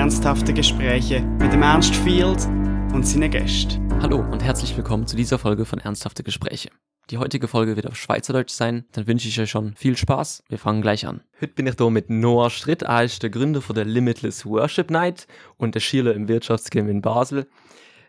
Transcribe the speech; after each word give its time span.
ernsthafte 0.00 0.54
Gespräche 0.54 1.20
mit 1.20 1.52
dem 1.52 1.60
Ernst 1.60 1.94
Field 1.94 2.46
und 2.94 3.06
seinen 3.06 3.30
Gästen. 3.30 3.86
Hallo 4.00 4.20
und 4.20 4.42
herzlich 4.42 4.74
willkommen 4.74 5.06
zu 5.06 5.14
dieser 5.14 5.38
Folge 5.38 5.66
von 5.66 5.78
Ernsthafte 5.78 6.22
Gespräche. 6.22 6.70
Die 7.10 7.18
heutige 7.18 7.48
Folge 7.48 7.76
wird 7.76 7.86
auf 7.86 7.96
Schweizerdeutsch 7.96 8.48
sein, 8.50 8.86
dann 8.92 9.06
wünsche 9.06 9.28
ich 9.28 9.38
euch 9.38 9.50
schon 9.50 9.76
viel 9.76 9.98
Spaß. 9.98 10.44
Wir 10.48 10.56
fangen 10.56 10.80
gleich 10.80 11.06
an. 11.06 11.20
Heute 11.38 11.52
bin 11.52 11.66
ich 11.66 11.74
hier 11.76 11.90
mit 11.90 12.08
Noah 12.08 12.48
Stritt, 12.48 12.80
er 12.80 13.04
ist 13.04 13.22
der 13.22 13.28
Gründer 13.28 13.60
von 13.60 13.76
der 13.76 13.84
Limitless 13.84 14.46
Worship 14.46 14.90
Night 14.90 15.26
und 15.58 15.74
der 15.74 15.80
Schüler 15.80 16.14
im 16.14 16.28
Wirtschaftsgym 16.28 16.88
in 16.88 17.02
Basel. 17.02 17.46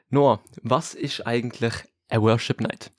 Noah, 0.10 0.40
was 0.64 0.94
ist 0.94 1.28
eigentlich 1.28 1.74
eine 2.08 2.22
Worship 2.22 2.62
Night? 2.62 2.90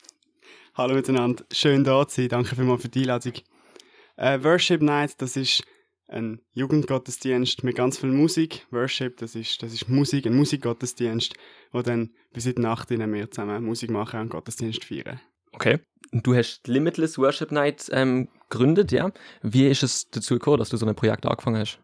Hallo 0.74 0.96
miteinander, 0.96 1.42
schön 1.50 1.82
da 1.82 2.06
zu 2.06 2.20
sein, 2.20 2.28
danke 2.28 2.54
vielmals 2.54 2.82
für 2.82 2.90
die 2.90 3.00
Einladung. 3.00 3.32
Äh, 4.16 4.44
Worship 4.44 4.82
Night, 4.82 5.14
das 5.22 5.36
ist 5.36 5.62
ein 6.12 6.40
Jugendgottesdienst 6.52 7.64
mit 7.64 7.76
ganz 7.76 7.98
viel 7.98 8.10
Musik. 8.10 8.66
Worship, 8.70 9.16
das 9.16 9.34
ist, 9.34 9.62
das 9.62 9.72
ist 9.72 9.88
Musik, 9.88 10.26
ein 10.26 10.36
Musikgottesdienst, 10.36 11.34
wo 11.72 11.82
dann 11.82 12.10
bis 12.32 12.46
in 12.46 12.54
die 12.56 12.62
Nacht 12.62 12.90
wir 12.90 13.30
zusammen 13.30 13.64
Musik 13.64 13.90
machen 13.90 14.20
und 14.20 14.28
Gottesdienst 14.28 14.84
feiern. 14.84 15.20
Okay. 15.52 15.80
Du 16.12 16.34
hast 16.34 16.68
Limitless 16.68 17.16
Worship 17.18 17.52
Night 17.52 17.88
ähm, 17.90 18.28
gegründet, 18.50 18.92
ja? 18.92 19.10
Wie 19.42 19.66
ist 19.66 19.82
es 19.82 20.10
dazu 20.10 20.34
gekommen, 20.34 20.58
dass 20.58 20.68
du 20.68 20.76
so 20.76 20.84
ein 20.86 20.94
Projekt 20.94 21.24
angefangen 21.24 21.60
hast? 21.60 21.78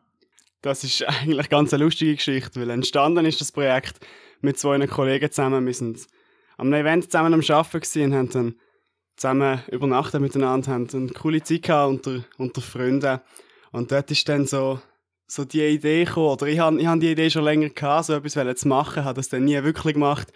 Das 0.61 0.85
ist 0.85 1.03
eigentlich 1.09 1.49
ganz 1.49 1.73
eine 1.73 1.85
lustige 1.85 2.15
Geschichte, 2.15 2.61
weil 2.61 2.71
entstanden 2.71 3.25
ist 3.25 3.41
das 3.41 3.53
Projekt 3.53 4.01
mit 4.41 4.59
zwei 4.59 4.87
Kollegen 4.87 5.31
zusammen. 5.31 5.65
Wir 5.65 5.73
sind 5.73 6.07
am 6.59 6.73
Event 6.73 7.05
zusammen 7.05 7.33
am 7.33 7.41
Arbeiten 7.41 8.03
und 8.03 8.15
haben 8.15 8.31
dann 8.31 8.55
zusammen 9.17 9.61
übernachtet 9.71 10.21
miteinander, 10.21 10.73
haben 10.73 10.89
eine 10.93 11.09
coole 11.09 11.43
Zeit 11.43 11.63
gehabt 11.63 11.91
unter, 11.91 12.25
unter 12.37 12.61
Freunden. 12.61 13.21
Und 13.73 13.93
dort 13.93 14.11
ist 14.11 14.29
dann 14.29 14.47
so, 14.47 14.81
so 15.27 15.45
die 15.45 15.63
Idee 15.63 16.05
gekommen, 16.05 16.29
oder 16.29 16.47
ich 16.47 16.59
habe 16.59 16.81
ich 16.81 16.87
hab 16.87 17.01
die 17.01 17.11
Idee 17.11 17.31
schon 17.31 17.45
länger 17.45 17.69
gehabt, 17.69 18.07
so 18.07 18.15
etwas 18.15 18.61
zu 18.61 18.69
machen, 18.69 19.05
habe 19.05 19.17
das 19.17 19.29
dann 19.29 19.45
nie 19.45 19.63
wirklich 19.63 19.95
gemacht. 19.95 20.33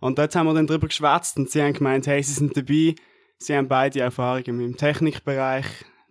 Und 0.00 0.18
dort 0.18 0.34
haben 0.36 0.46
wir 0.46 0.54
dann 0.54 0.66
darüber 0.66 0.88
geschwätzt 0.88 1.36
und 1.36 1.50
sie 1.50 1.62
haben 1.62 1.72
gemeint, 1.72 2.06
hey, 2.06 2.22
sie 2.22 2.32
sind 2.32 2.56
dabei, 2.56 2.94
sie 3.38 3.56
haben 3.56 3.68
beide 3.68 4.00
Erfahrungen 4.00 4.60
im 4.60 4.76
Technikbereich. 4.76 5.66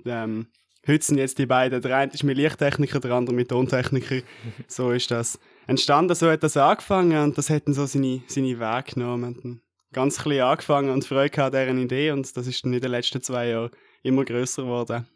Ähm, 0.06 0.48
heute 0.88 1.06
sind 1.06 1.18
jetzt 1.18 1.38
die 1.38 1.46
beiden, 1.46 1.82
der 1.82 1.98
eine 1.98 2.12
ist 2.12 2.24
mit 2.24 2.38
Lichttechniker, 2.38 3.00
der 3.00 3.12
andere 3.12 3.36
mit 3.36 3.50
Tontechniker. 3.50 4.22
so 4.68 4.92
ist 4.92 5.12
das 5.12 5.40
entstanden, 5.68 6.16
so 6.16 6.30
hat 6.30 6.44
das 6.44 6.58
angefangen 6.58 7.24
und 7.24 7.38
das 7.38 7.50
hat 7.50 7.68
dann 7.68 7.74
so 7.74 7.86
seine, 7.86 8.22
seine 8.28 8.60
Wege 8.60 8.94
genommen. 8.94 9.62
Ganz 9.94 10.22
klein 10.22 10.42
angefangen 10.42 10.90
und 10.90 11.06
Freude 11.06 11.44
an 11.44 11.52
dieser 11.52 11.70
Idee 11.70 12.12
und 12.12 12.36
das 12.36 12.48
ist 12.48 12.66
dann 12.66 12.74
in 12.74 12.82
den 12.82 12.92
letzten 12.92 13.22
zwei 13.22 13.50
Jahren 13.50 13.72
immer 14.04 14.26
größer 14.26 14.64
geworden. 14.64 15.08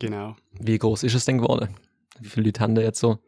Genau. 0.00 0.36
Wie 0.58 0.78
groß 0.78 1.02
ist 1.02 1.14
es 1.14 1.24
denn 1.24 1.38
geworden? 1.38 1.74
Wie 2.20 2.28
viele 2.28 2.46
Leute 2.46 2.60
haben 2.60 2.74
da 2.74 2.82
jetzt 2.82 3.00
so 3.00 3.18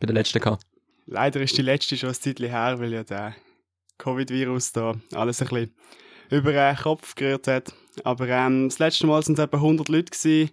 bei 0.00 0.06
der 0.06 0.14
letzten 0.14 0.40
gehabt? 0.40 0.62
Leider 1.06 1.40
ist 1.40 1.56
die 1.56 1.62
letzte 1.62 1.96
schon 1.96 2.10
ein 2.10 2.14
Zeitchen 2.14 2.50
her, 2.50 2.78
weil 2.78 2.92
ja 2.92 3.04
der 3.04 3.34
Covid-Virus 3.98 4.72
da 4.72 4.94
alles 5.12 5.40
ein 5.40 5.48
bisschen 5.48 5.74
über 6.30 6.52
den 6.52 6.76
Kopf 6.76 7.14
gerührt 7.14 7.46
hat. 7.46 7.72
Aber 8.04 8.28
ähm, 8.28 8.68
das 8.68 8.78
letzte 8.78 9.06
Mal 9.06 9.14
waren 9.14 9.32
es 9.32 9.38
etwa 9.38 9.56
100 9.56 9.88
Leute 9.88 10.10
gewesen. 10.10 10.50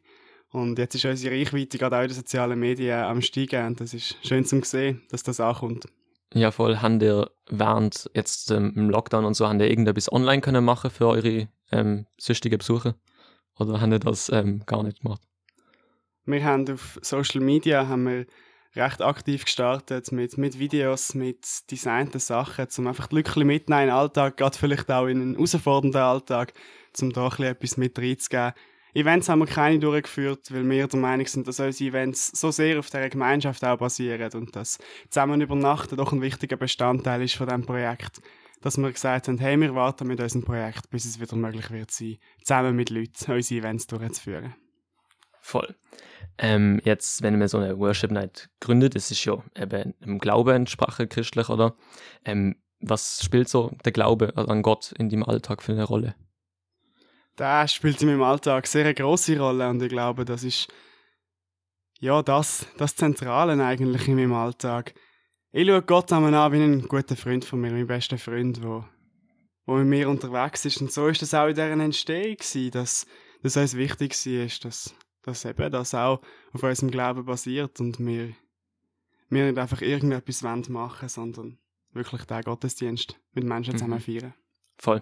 Und 0.52 0.78
jetzt 0.78 0.94
ist 0.94 1.06
unsere 1.06 1.36
Reichweite 1.36 1.78
gerade 1.80 1.98
auch 1.98 2.02
in 2.02 2.10
den 2.10 2.16
sozialen 2.16 2.60
Medien 2.60 3.00
am 3.00 3.22
steigen. 3.22 3.66
Und 3.66 3.82
das 3.82 3.94
ist 3.94 4.16
schön 4.24 4.46
zu 4.46 4.62
sehen, 4.64 5.02
dass 5.10 5.24
das 5.24 5.40
ankommt. 5.40 5.88
Ja, 6.34 6.52
voll. 6.52 6.78
Haben 6.78 7.02
ihr 7.02 7.32
während 7.50 8.10
jetzt 8.14 8.52
ähm, 8.52 8.74
im 8.76 8.90
Lockdown 8.90 9.26
und 9.26 9.34
so, 9.34 9.48
haben 9.48 9.60
ihr 9.60 9.70
irgendetwas 9.70 10.12
online 10.12 10.42
können 10.42 10.64
machen 10.64 10.92
für 10.92 11.08
eure 11.08 11.48
ähm, 11.72 12.06
süchtigen 12.20 12.58
Besucher? 12.60 12.96
Oder 13.60 13.82
haben 13.82 13.92
ihr 13.92 14.00
das 14.00 14.30
ähm, 14.30 14.64
gar 14.66 14.84
nicht 14.84 15.02
gemacht? 15.02 15.22
Wir 16.26 16.44
haben 16.44 16.70
auf 16.72 17.00
Social 17.02 17.42
Media 17.42 17.88
haben 17.88 18.06
wir 18.06 18.26
recht 18.76 19.02
aktiv 19.02 19.46
gestartet 19.46 20.12
mit, 20.12 20.38
mit 20.38 20.58
Videos, 20.58 21.14
mit 21.14 21.70
designten 21.70 22.20
Sachen, 22.20 22.68
um 22.78 22.88
einfach 22.88 23.08
die 23.08 23.18
Leute 23.18 23.44
mitnehmen 23.44 23.82
in 23.82 23.88
den 23.88 23.96
Alltag, 23.96 24.38
gerade 24.38 24.58
vielleicht 24.58 24.90
auch 24.90 25.08
in 25.08 25.22
einen 25.22 25.34
herausfordernden 25.36 26.02
Alltag, 26.02 26.54
um 27.02 27.12
da 27.12 27.28
ein 27.28 27.44
etwas 27.44 27.78
mit 27.78 28.00
reinzugeben. 28.00 28.54
Events 28.96 29.28
haben 29.28 29.40
wir 29.40 29.48
keine 29.48 29.80
durchgeführt, 29.80 30.54
weil 30.54 30.70
wir 30.70 30.88
der 30.88 31.00
Meinung 31.00 31.26
sind, 31.26 31.48
dass 31.48 31.60
unsere 31.60 31.90
Events 31.90 32.28
so 32.40 32.52
sehr 32.52 32.78
auf 32.78 32.90
dieser 32.90 33.10
Gemeinschaft 33.10 33.64
auch 33.66 33.78
basieren 33.78 34.32
und 34.34 34.56
dass 34.56 34.78
zusammen 35.10 35.42
übernachten 35.42 35.98
doch 35.98 36.12
ein 36.12 36.22
wichtiger 36.22 36.58
Bestandteil 36.58 37.24
ist 37.24 37.36
von 37.36 37.48
diesem 37.48 37.66
Projekt. 37.66 38.22
Dass 38.62 38.78
wir 38.78 38.92
gesagt 38.92 39.28
haben, 39.28 39.40
hey, 39.40 39.60
wir 39.60 39.76
warten 39.76 40.08
mit 40.08 40.22
unserem 40.22 40.44
Projekt, 40.44 40.90
bis 40.90 41.06
es 41.06 41.20
wieder 41.20 41.36
möglich 41.36 41.70
wird 41.72 41.92
sein, 41.92 42.18
zusammen 42.44 42.76
mit 42.76 42.92
Leuten 42.92 43.32
unsere 43.32 43.60
Events 43.60 43.88
durchzuführen. 43.88 44.54
Voll. 45.44 45.76
Ähm, 46.38 46.80
jetzt, 46.86 47.22
wenn 47.22 47.38
man 47.38 47.50
so 47.50 47.58
eine 47.58 47.78
Worship 47.78 48.12
Night 48.12 48.50
gründet, 48.62 48.96
das 48.96 49.12
ist 49.12 49.24
ja 49.26 49.44
eben 49.56 49.94
im 50.00 50.18
Glauben 50.18 50.56
entsprache 50.56 51.06
christlich, 51.06 51.50
oder? 51.50 51.76
Ähm, 52.24 52.56
was 52.80 53.22
spielt 53.24 53.50
so 53.50 53.72
der 53.84 53.92
Glaube 53.92 54.36
an 54.38 54.62
Gott 54.62 54.94
in 54.98 55.10
deinem 55.10 55.24
Alltag 55.24 55.62
für 55.62 55.74
eine 55.74 55.84
Rolle? 55.84 56.16
Der 57.38 57.68
spielt 57.68 58.02
in 58.02 58.08
meinem 58.08 58.24
Alltag 58.24 58.68
sehr 58.68 58.86
eine 58.86 58.94
große 58.94 59.38
Rolle 59.38 59.70
und 59.70 59.82
ich 59.82 59.90
glaube, 59.90 60.24
das 60.24 60.46
ist 60.46 60.70
ja 62.00 62.24
das, 62.24 62.66
das 62.78 62.96
Zentrale 62.96 63.62
eigentlich 63.64 64.08
in 64.08 64.16
meinem 64.16 64.34
Alltag. 64.34 64.94
Ich 65.52 65.68
schaue 65.68 65.82
Gott 65.82 66.12
an 66.14 66.24
wie 66.24 66.56
einen 66.56 66.88
guten 66.88 67.18
Freund 67.18 67.44
von 67.44 67.60
mir, 67.60 67.72
mein 67.72 67.86
bester 67.86 68.18
Freund, 68.18 68.64
wo, 68.64 68.86
wo 69.66 69.76
mit 69.76 69.88
mir 69.88 70.10
unterwegs 70.10 70.64
ist. 70.64 70.80
Und 70.80 70.92
so 70.92 71.08
ist 71.08 71.22
das 71.22 71.34
auch 71.34 71.48
in 71.48 71.56
deren 71.56 71.82
Entstehung 71.82 72.38
dass, 72.72 73.06
dass 73.44 73.58
uns 73.58 73.76
wichtig 73.76 74.14
war, 74.14 74.48
dass, 74.64 74.96
dass 75.24 75.46
eben 75.46 75.72
das 75.72 75.96
auch 75.96 76.22
auf 76.54 76.64
unserem 76.64 76.92
Glauben 76.92 77.26
basiert 77.26 77.80
und 77.80 78.00
wir, 78.00 78.34
wir 79.30 79.46
nicht 79.46 79.58
einfach 79.58 79.82
irgendetwas 79.82 80.44
machen 80.44 80.74
wollen, 80.74 81.10
sondern 81.10 81.58
wirklich 81.94 82.26
den 82.26 82.42
Gottesdienst 82.42 83.20
mit 83.34 83.44
Menschen 83.44 83.74
zusammen 83.74 84.02
mhm. 84.06 84.20
feiern. 84.20 84.34
Voll. 84.78 85.02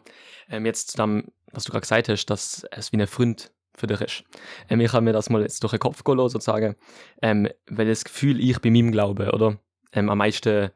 Ähm, 0.49 0.65
jetzt 0.65 0.91
zu 0.91 0.97
dem, 0.97 1.31
was 1.51 1.63
du 1.63 1.71
gerade 1.71 1.81
gesagt 1.81 2.09
hast, 2.09 2.25
dass 2.25 2.65
es 2.71 2.91
wie 2.91 2.97
ein 2.97 3.07
Freund 3.07 3.51
für 3.75 3.87
dich 3.87 4.01
ist. 4.01 4.23
Ähm, 4.69 4.81
ich 4.81 4.93
habe 4.93 5.03
mir 5.03 5.13
das 5.13 5.29
mal 5.29 5.41
jetzt 5.41 5.63
durch 5.63 5.71
den 5.71 5.79
Kopf 5.79 6.03
gehen 6.03 6.17
sozusagen, 6.17 6.75
ähm, 7.21 7.49
weil 7.67 7.87
das 7.87 8.03
Gefühl 8.03 8.39
ich 8.39 8.59
bei 8.59 8.69
meinem 8.69 8.91
Glauben, 8.91 9.29
oder, 9.29 9.57
ähm, 9.93 10.09
am 10.09 10.17
meisten 10.17 10.71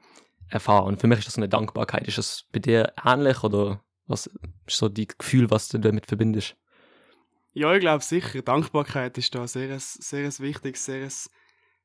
erfahre. 0.49 0.85
Und 0.85 0.99
für 0.99 1.07
mich 1.07 1.19
ist 1.19 1.27
das 1.27 1.33
so 1.35 1.41
eine 1.41 1.49
Dankbarkeit. 1.49 2.07
Ist 2.07 2.17
das 2.17 2.45
bei 2.51 2.59
dir 2.59 2.93
ähnlich 3.03 3.43
oder 3.43 3.81
was 4.07 4.27
ist 4.67 4.77
so 4.77 4.89
die 4.89 5.07
Gefühl, 5.07 5.49
was 5.49 5.69
du 5.69 5.79
damit 5.79 6.05
verbindest? 6.05 6.55
Ja, 7.55 7.73
ich 7.73 7.79
glaube 7.79 8.03
sicher. 8.03 8.41
Dankbarkeit 8.41 9.17
ist 9.17 9.33
da 9.33 9.47
sehr, 9.47 9.79
sehr 9.79 10.29
wichtig, 10.39 10.75
sehr, 10.75 11.07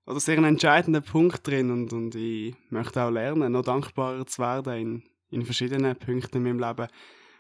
oder 0.05 0.19
sehr 0.19 0.37
ein 0.37 0.45
entscheidender 0.45 1.01
Punkt 1.01 1.47
drin 1.47 1.71
und, 1.71 1.93
und 1.93 2.15
ich 2.17 2.57
möchte 2.71 3.01
auch 3.01 3.11
lernen, 3.11 3.53
noch 3.53 3.63
dankbarer 3.63 4.27
zu 4.27 4.43
werden 4.43 4.75
in, 4.75 5.03
in 5.31 5.45
verschiedenen 5.45 5.95
Punkten 5.97 6.39
in 6.39 6.43
meinem 6.43 6.59
Leben, 6.59 6.89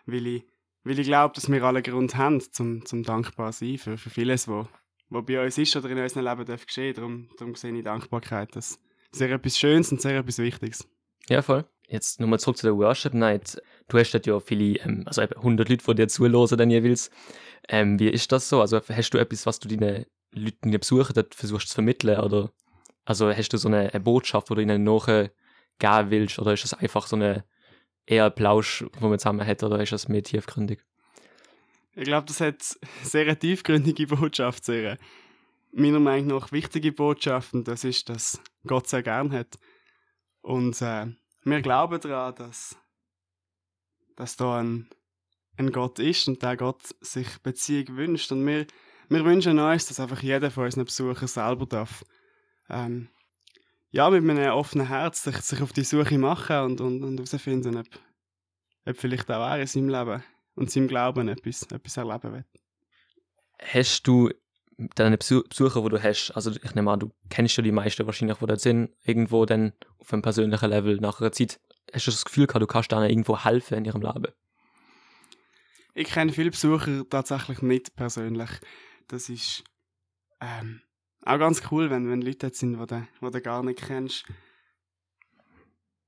weil 0.06 0.26
ich, 0.28 0.44
weil 0.84 0.98
ich 1.00 1.06
glaube, 1.08 1.34
dass 1.34 1.50
wir 1.50 1.62
alle 1.64 1.82
Grund 1.82 2.14
haben, 2.14 2.40
zum, 2.40 2.86
zum 2.86 3.02
dankbar 3.02 3.52
sein 3.52 3.78
für, 3.78 3.98
für 3.98 4.10
vieles, 4.10 4.46
was 4.46 4.68
wo 5.08 5.22
bei 5.22 5.44
uns 5.44 5.58
ist 5.58 5.74
oder 5.74 5.90
in 5.90 5.98
unserem 5.98 6.24
Leben 6.24 6.44
darf 6.44 6.64
geschehen. 6.64 6.94
Darum, 6.94 7.28
darum 7.36 7.56
sehe 7.56 7.76
ich 7.76 7.82
Dankbarkeit 7.82 8.54
als 8.54 8.78
sehr 9.10 9.30
etwas 9.32 9.58
Schönes 9.58 9.90
und 9.90 10.00
sehr 10.00 10.16
etwas 10.16 10.38
Wichtiges. 10.38 10.88
Ja, 11.28 11.42
voll. 11.42 11.64
Jetzt 11.88 12.20
nochmal 12.20 12.38
zurück 12.38 12.56
zu 12.56 12.66
der 12.66 12.76
Worship 12.76 13.14
Night. 13.14 13.60
Du 13.88 13.98
hast 13.98 14.12
ja 14.12 14.40
viele, 14.40 14.78
ähm, 14.78 15.02
also 15.06 15.22
100 15.22 15.68
Leute, 15.68 15.84
die 15.84 15.94
dir 15.96 16.08
zuhören, 16.08 16.56
dann 16.56 16.70
jeweils. 16.70 17.10
Ähm, 17.72 18.00
wie 18.00 18.08
ist 18.08 18.32
das 18.32 18.48
so? 18.48 18.60
Also 18.60 18.80
hast 18.80 19.10
du 19.10 19.18
etwas, 19.18 19.46
was 19.46 19.60
du 19.60 19.68
deinen 19.68 20.04
Leuten, 20.32 20.72
die 20.72 20.78
besuchen, 20.78 21.14
dort 21.14 21.36
versuchst 21.36 21.68
zu 21.68 21.74
vermitteln? 21.74 22.18
Oder 22.18 22.50
also 23.04 23.32
hast 23.32 23.50
du 23.50 23.58
so 23.58 23.68
eine, 23.68 23.92
eine 23.92 24.00
Botschaft, 24.00 24.50
die 24.50 24.54
du 24.56 24.60
ihnen 24.60 24.82
nachgeben 24.82 26.10
willst? 26.10 26.40
Oder 26.40 26.52
ist 26.52 26.64
das 26.64 26.74
einfach 26.74 27.06
so 27.06 27.14
eine 27.14 27.44
eher 28.06 28.28
Plausch, 28.30 28.84
wo 28.98 29.08
man 29.08 29.20
zusammen 29.20 29.46
hat? 29.46 29.62
Oder 29.62 29.80
ist 29.80 29.92
das 29.92 30.08
mehr 30.08 30.24
tiefgründig? 30.24 30.80
Ich 31.94 32.04
glaube, 32.04 32.26
das 32.26 32.40
hat 32.40 32.60
sehr 33.04 33.22
eine 33.22 33.38
tiefgründige 33.38 34.08
Botschaft, 34.08 34.64
sehr 34.64 34.98
meiner 35.72 36.00
Meinung 36.00 36.38
nach 36.38 36.50
wichtige 36.50 36.90
Botschaft 36.90 37.54
und 37.54 37.68
das 37.68 37.84
ist, 37.84 38.08
dass 38.08 38.40
Gott 38.66 38.88
sehr 38.88 39.04
gern 39.04 39.30
hat. 39.30 39.58
Und 40.40 40.82
äh, 40.82 41.06
wir 41.44 41.62
glauben 41.62 42.00
daran, 42.00 42.34
dass, 42.34 42.76
dass 44.16 44.36
da 44.36 44.58
ein 44.60 44.88
ein 45.60 45.72
Gott 45.72 45.98
ist 45.98 46.26
und 46.26 46.42
der 46.42 46.56
Gott 46.56 46.82
sich 47.00 47.38
Beziehung 47.42 47.96
wünscht. 47.96 48.32
Und 48.32 48.46
wir, 48.46 48.66
wir 49.08 49.24
wünschen 49.24 49.58
uns, 49.58 49.86
dass 49.86 50.00
einfach 50.00 50.22
jeder 50.22 50.50
von 50.50 50.64
unseren 50.64 50.86
Besuchern 50.86 51.28
selber 51.28 51.66
darf, 51.66 52.04
ähm, 52.68 53.08
ja, 53.92 54.08
mit 54.08 54.28
einem 54.28 54.52
offenen 54.52 54.86
Herz 54.86 55.24
sich, 55.24 55.36
sich 55.38 55.60
auf 55.62 55.72
die 55.72 55.84
Suche 55.84 56.16
machen 56.18 56.58
und, 56.60 56.80
und, 56.80 57.02
und 57.02 57.18
herausfinden, 57.18 57.76
ob, 57.76 57.86
ob 58.86 58.96
vielleicht 58.96 59.30
auch 59.30 59.48
er 59.48 59.60
in 59.60 59.66
seinem 59.66 59.88
Leben 59.88 60.22
und 60.54 60.70
seinem 60.70 60.88
Glauben 60.88 61.28
etwas, 61.28 61.62
etwas 61.62 61.96
erleben 61.96 62.32
wird. 62.32 62.46
Hast 63.58 64.02
du 64.04 64.30
deine 64.94 65.18
Besucher, 65.18 65.82
die 65.82 65.88
du 65.88 66.02
hast, 66.02 66.30
also 66.30 66.52
ich 66.52 66.74
nehme 66.74 66.90
an, 66.90 67.00
du 67.00 67.10
kennst 67.28 67.56
ja 67.56 67.62
die 67.62 67.72
meisten 67.72 68.06
wahrscheinlich, 68.06 68.38
die 68.38 68.46
dort 68.46 68.60
sind, 68.60 68.94
irgendwo 69.04 69.44
dann 69.44 69.72
auf 69.98 70.12
einem 70.12 70.22
persönlichen 70.22 70.70
Level 70.70 70.96
nach 70.96 71.20
einer 71.20 71.32
Zeit, 71.32 71.60
hast 71.92 72.06
du 72.06 72.10
das 72.12 72.24
Gefühl 72.24 72.46
gehabt, 72.46 72.62
du 72.62 72.66
kannst 72.66 72.92
denen 72.92 73.10
irgendwo 73.10 73.36
helfen 73.36 73.78
in 73.78 73.84
ihrem 73.84 74.00
Leben? 74.00 74.32
Ich 75.94 76.08
kenne 76.08 76.32
viele 76.32 76.50
Besucher 76.50 77.08
tatsächlich 77.08 77.62
nicht 77.62 77.96
persönlich. 77.96 78.50
Das 79.08 79.28
ist 79.28 79.64
ähm, 80.40 80.82
auch 81.24 81.38
ganz 81.38 81.62
cool, 81.70 81.90
wenn, 81.90 82.10
wenn 82.10 82.22
Leute 82.22 82.50
sind, 82.52 82.78
die 82.78 82.86
du, 82.86 83.30
du 83.30 83.40
gar 83.40 83.62
nicht 83.62 83.80
kennst. 83.80 84.24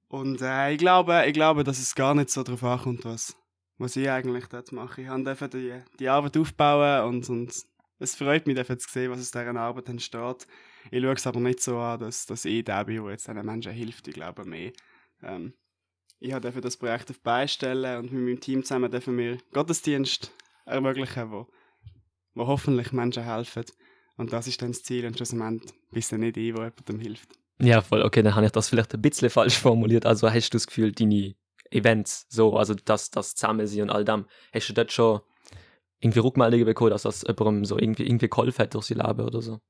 Und 0.08 0.42
äh, 0.42 0.72
ich, 0.72 0.78
glaube, 0.78 1.24
ich 1.26 1.32
glaube, 1.32 1.64
dass 1.64 1.78
es 1.78 1.94
gar 1.94 2.14
nicht 2.14 2.30
so 2.30 2.42
darauf 2.42 2.62
ankommt, 2.64 3.04
was, 3.04 3.36
was 3.78 3.96
ich 3.96 4.10
eigentlich 4.10 4.46
dort 4.46 4.70
mache. 4.72 5.02
Ich 5.02 5.08
habe 5.08 5.48
die, 5.48 5.80
die 5.98 6.08
Arbeit 6.08 6.36
aufbauen 6.36 7.08
und, 7.08 7.28
und 7.30 7.66
es 7.98 8.14
freut 8.14 8.46
mich, 8.46 8.56
zu 8.78 8.88
sehen, 8.90 9.10
was 9.10 9.20
aus 9.20 9.30
dieser 9.30 9.56
Arbeit 9.56 9.88
entsteht. 9.88 10.46
Ich 10.90 11.02
schaue 11.02 11.14
es 11.14 11.26
aber 11.26 11.40
nicht 11.40 11.60
so 11.60 11.78
an, 11.78 12.00
dass, 12.00 12.26
dass 12.26 12.44
ich 12.44 12.64
der 12.64 12.84
bin, 12.84 13.02
der 13.02 13.12
jetzt 13.12 13.28
diesen 13.28 13.46
Menschen 13.46 13.72
hilft. 13.72 14.08
Ich 14.08 14.14
glaube 14.14 14.44
mehr. 14.44 14.72
Ähm, 15.22 15.54
ich 16.22 16.34
durfte 16.34 16.60
das 16.60 16.76
Projekt 16.76 17.10
auf 17.10 17.20
beistellen 17.20 17.98
und 17.98 18.12
mit 18.12 18.22
meinem 18.22 18.40
Team 18.40 18.62
zusammen 18.62 18.90
dürfen 18.90 19.18
wir 19.18 19.38
Gottesdienst 19.52 20.32
ermöglichen, 20.66 21.30
wo, 21.32 21.48
wo 22.34 22.46
hoffentlich 22.46 22.92
Menschen 22.92 23.24
helfen. 23.24 23.64
Und 24.16 24.32
das 24.32 24.46
ist 24.46 24.62
dann 24.62 24.70
das 24.70 24.82
Ziel 24.82 25.04
und 25.04 25.16
schlussendlich 25.16 25.72
bist 25.90 26.12
du 26.12 26.18
nicht 26.18 26.36
ich, 26.36 26.54
der 26.54 26.64
jemandem 26.64 27.00
hilft. 27.00 27.28
Ja, 27.60 27.80
voll. 27.80 28.02
Okay, 28.02 28.22
dann 28.22 28.34
habe 28.34 28.46
ich 28.46 28.52
das 28.52 28.68
vielleicht 28.68 28.94
ein 28.94 29.02
bisschen 29.02 29.30
falsch 29.30 29.58
formuliert. 29.58 30.06
Also 30.06 30.30
hast 30.30 30.50
du 30.50 30.56
das 30.56 30.66
Gefühl, 30.66 30.92
deine 30.92 31.34
Events, 31.70 32.26
so, 32.28 32.56
also 32.56 32.74
das, 32.74 33.10
das 33.10 33.34
Zusammensein 33.34 33.82
und 33.82 33.90
all 33.90 34.04
dem, 34.04 34.26
hast 34.52 34.68
du 34.68 34.74
dort 34.74 34.92
schon 34.92 35.20
irgendwie 35.98 36.20
Rückmeldungen 36.20 36.66
bekommen, 36.66 36.90
dass 36.90 37.02
das 37.02 37.22
jemandem 37.22 37.64
so 37.64 37.78
irgendwie, 37.78 38.04
irgendwie 38.04 38.28
geholfen 38.28 38.58
hat 38.60 38.74
durch 38.74 38.86
sein 38.86 38.98
Leben 38.98 39.22
oder 39.22 39.42
so? 39.42 39.60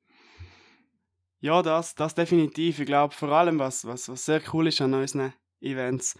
Ja, 1.40 1.62
das, 1.62 1.94
das 1.94 2.14
definitiv. 2.14 2.78
Ich 2.78 2.86
glaube, 2.86 3.14
vor 3.14 3.30
allem, 3.30 3.58
was, 3.58 3.84
was, 3.84 4.08
was 4.08 4.24
sehr 4.24 4.42
cool 4.52 4.68
ist 4.68 4.80
an 4.80 4.94
unseren 4.94 5.32
Events, 5.60 6.16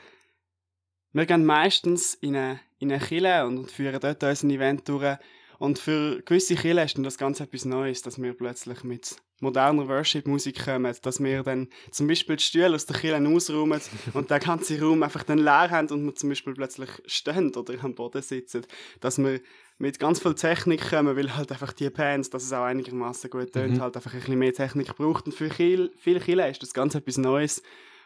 wir 1.13 1.27
gehen 1.27 1.45
meistens 1.45 2.15
in 2.15 2.37
eine, 2.37 2.61
in 2.79 2.91
eine 2.91 3.03
Kille 3.03 3.47
und 3.47 3.71
führen 3.71 4.01
dort 4.01 4.23
unser 4.23 4.49
Event 4.49 4.89
durch. 4.89 5.17
Und 5.59 5.79
für 5.79 6.21
gewisse 6.23 6.57
Kirchen 6.57 6.79
ist 6.79 6.97
dann 6.97 7.05
das 7.05 7.19
Ganze 7.19 7.45
etwas 7.45 7.65
Neues, 7.65 8.03
dass 8.03 8.21
wir 8.21 8.35
plötzlich 8.35 8.83
mit 8.83 9.17
moderner 9.43 9.89
Worship-Musik 9.89 10.65
kommen, 10.65 10.95
dass 11.03 11.23
wir 11.23 11.43
dann 11.43 11.69
zum 11.91 12.07
Beispiel 12.07 12.37
die 12.37 12.43
Stühle 12.43 12.75
aus 12.75 12.87
der 12.87 12.97
Kirche 12.97 13.29
ausräumen 13.29 13.81
und 14.15 14.31
den 14.31 14.41
ganzen 14.41 14.81
Raum 14.83 15.03
einfach 15.03 15.25
dann 15.25 15.39
leer 15.39 15.71
haben 15.71 15.89
und 15.91 16.05
wir 16.05 16.15
zum 16.15 16.31
Beispiel 16.31 16.55
plötzlich 16.55 16.91
stehen 17.07 17.55
oder 17.55 17.75
am 17.85 17.95
Boden 17.95 18.23
sitzen. 18.23 18.67
Dass 19.01 19.19
wir 19.19 19.41
mit 19.79 19.99
ganz 19.99 20.21
viel 20.21 20.35
Technik 20.35 20.89
kommen, 20.91 21.17
weil 21.17 21.37
halt 21.37 21.51
einfach 21.53 21.73
die 21.73 21.91
Bands, 21.91 22.31
dass 22.31 22.45
es 22.45 22.53
auch 22.53 22.65
einigermaßen 22.65 23.31
gut 23.31 23.53
tönt, 23.53 23.75
mhm. 23.75 23.81
halt 23.81 23.97
einfach 23.97 24.15
ein 24.15 24.21
bisschen 24.21 24.39
mehr 24.39 24.53
Technik 24.53 24.97
braucht. 24.97 25.27
Und 25.27 25.33
für 25.33 25.51
viele 25.51 25.91
Kirchen 26.21 26.51
ist 26.51 26.63
das 26.63 26.73
Ganze 26.73 26.99
etwas 26.99 27.19
Neues 27.19 27.63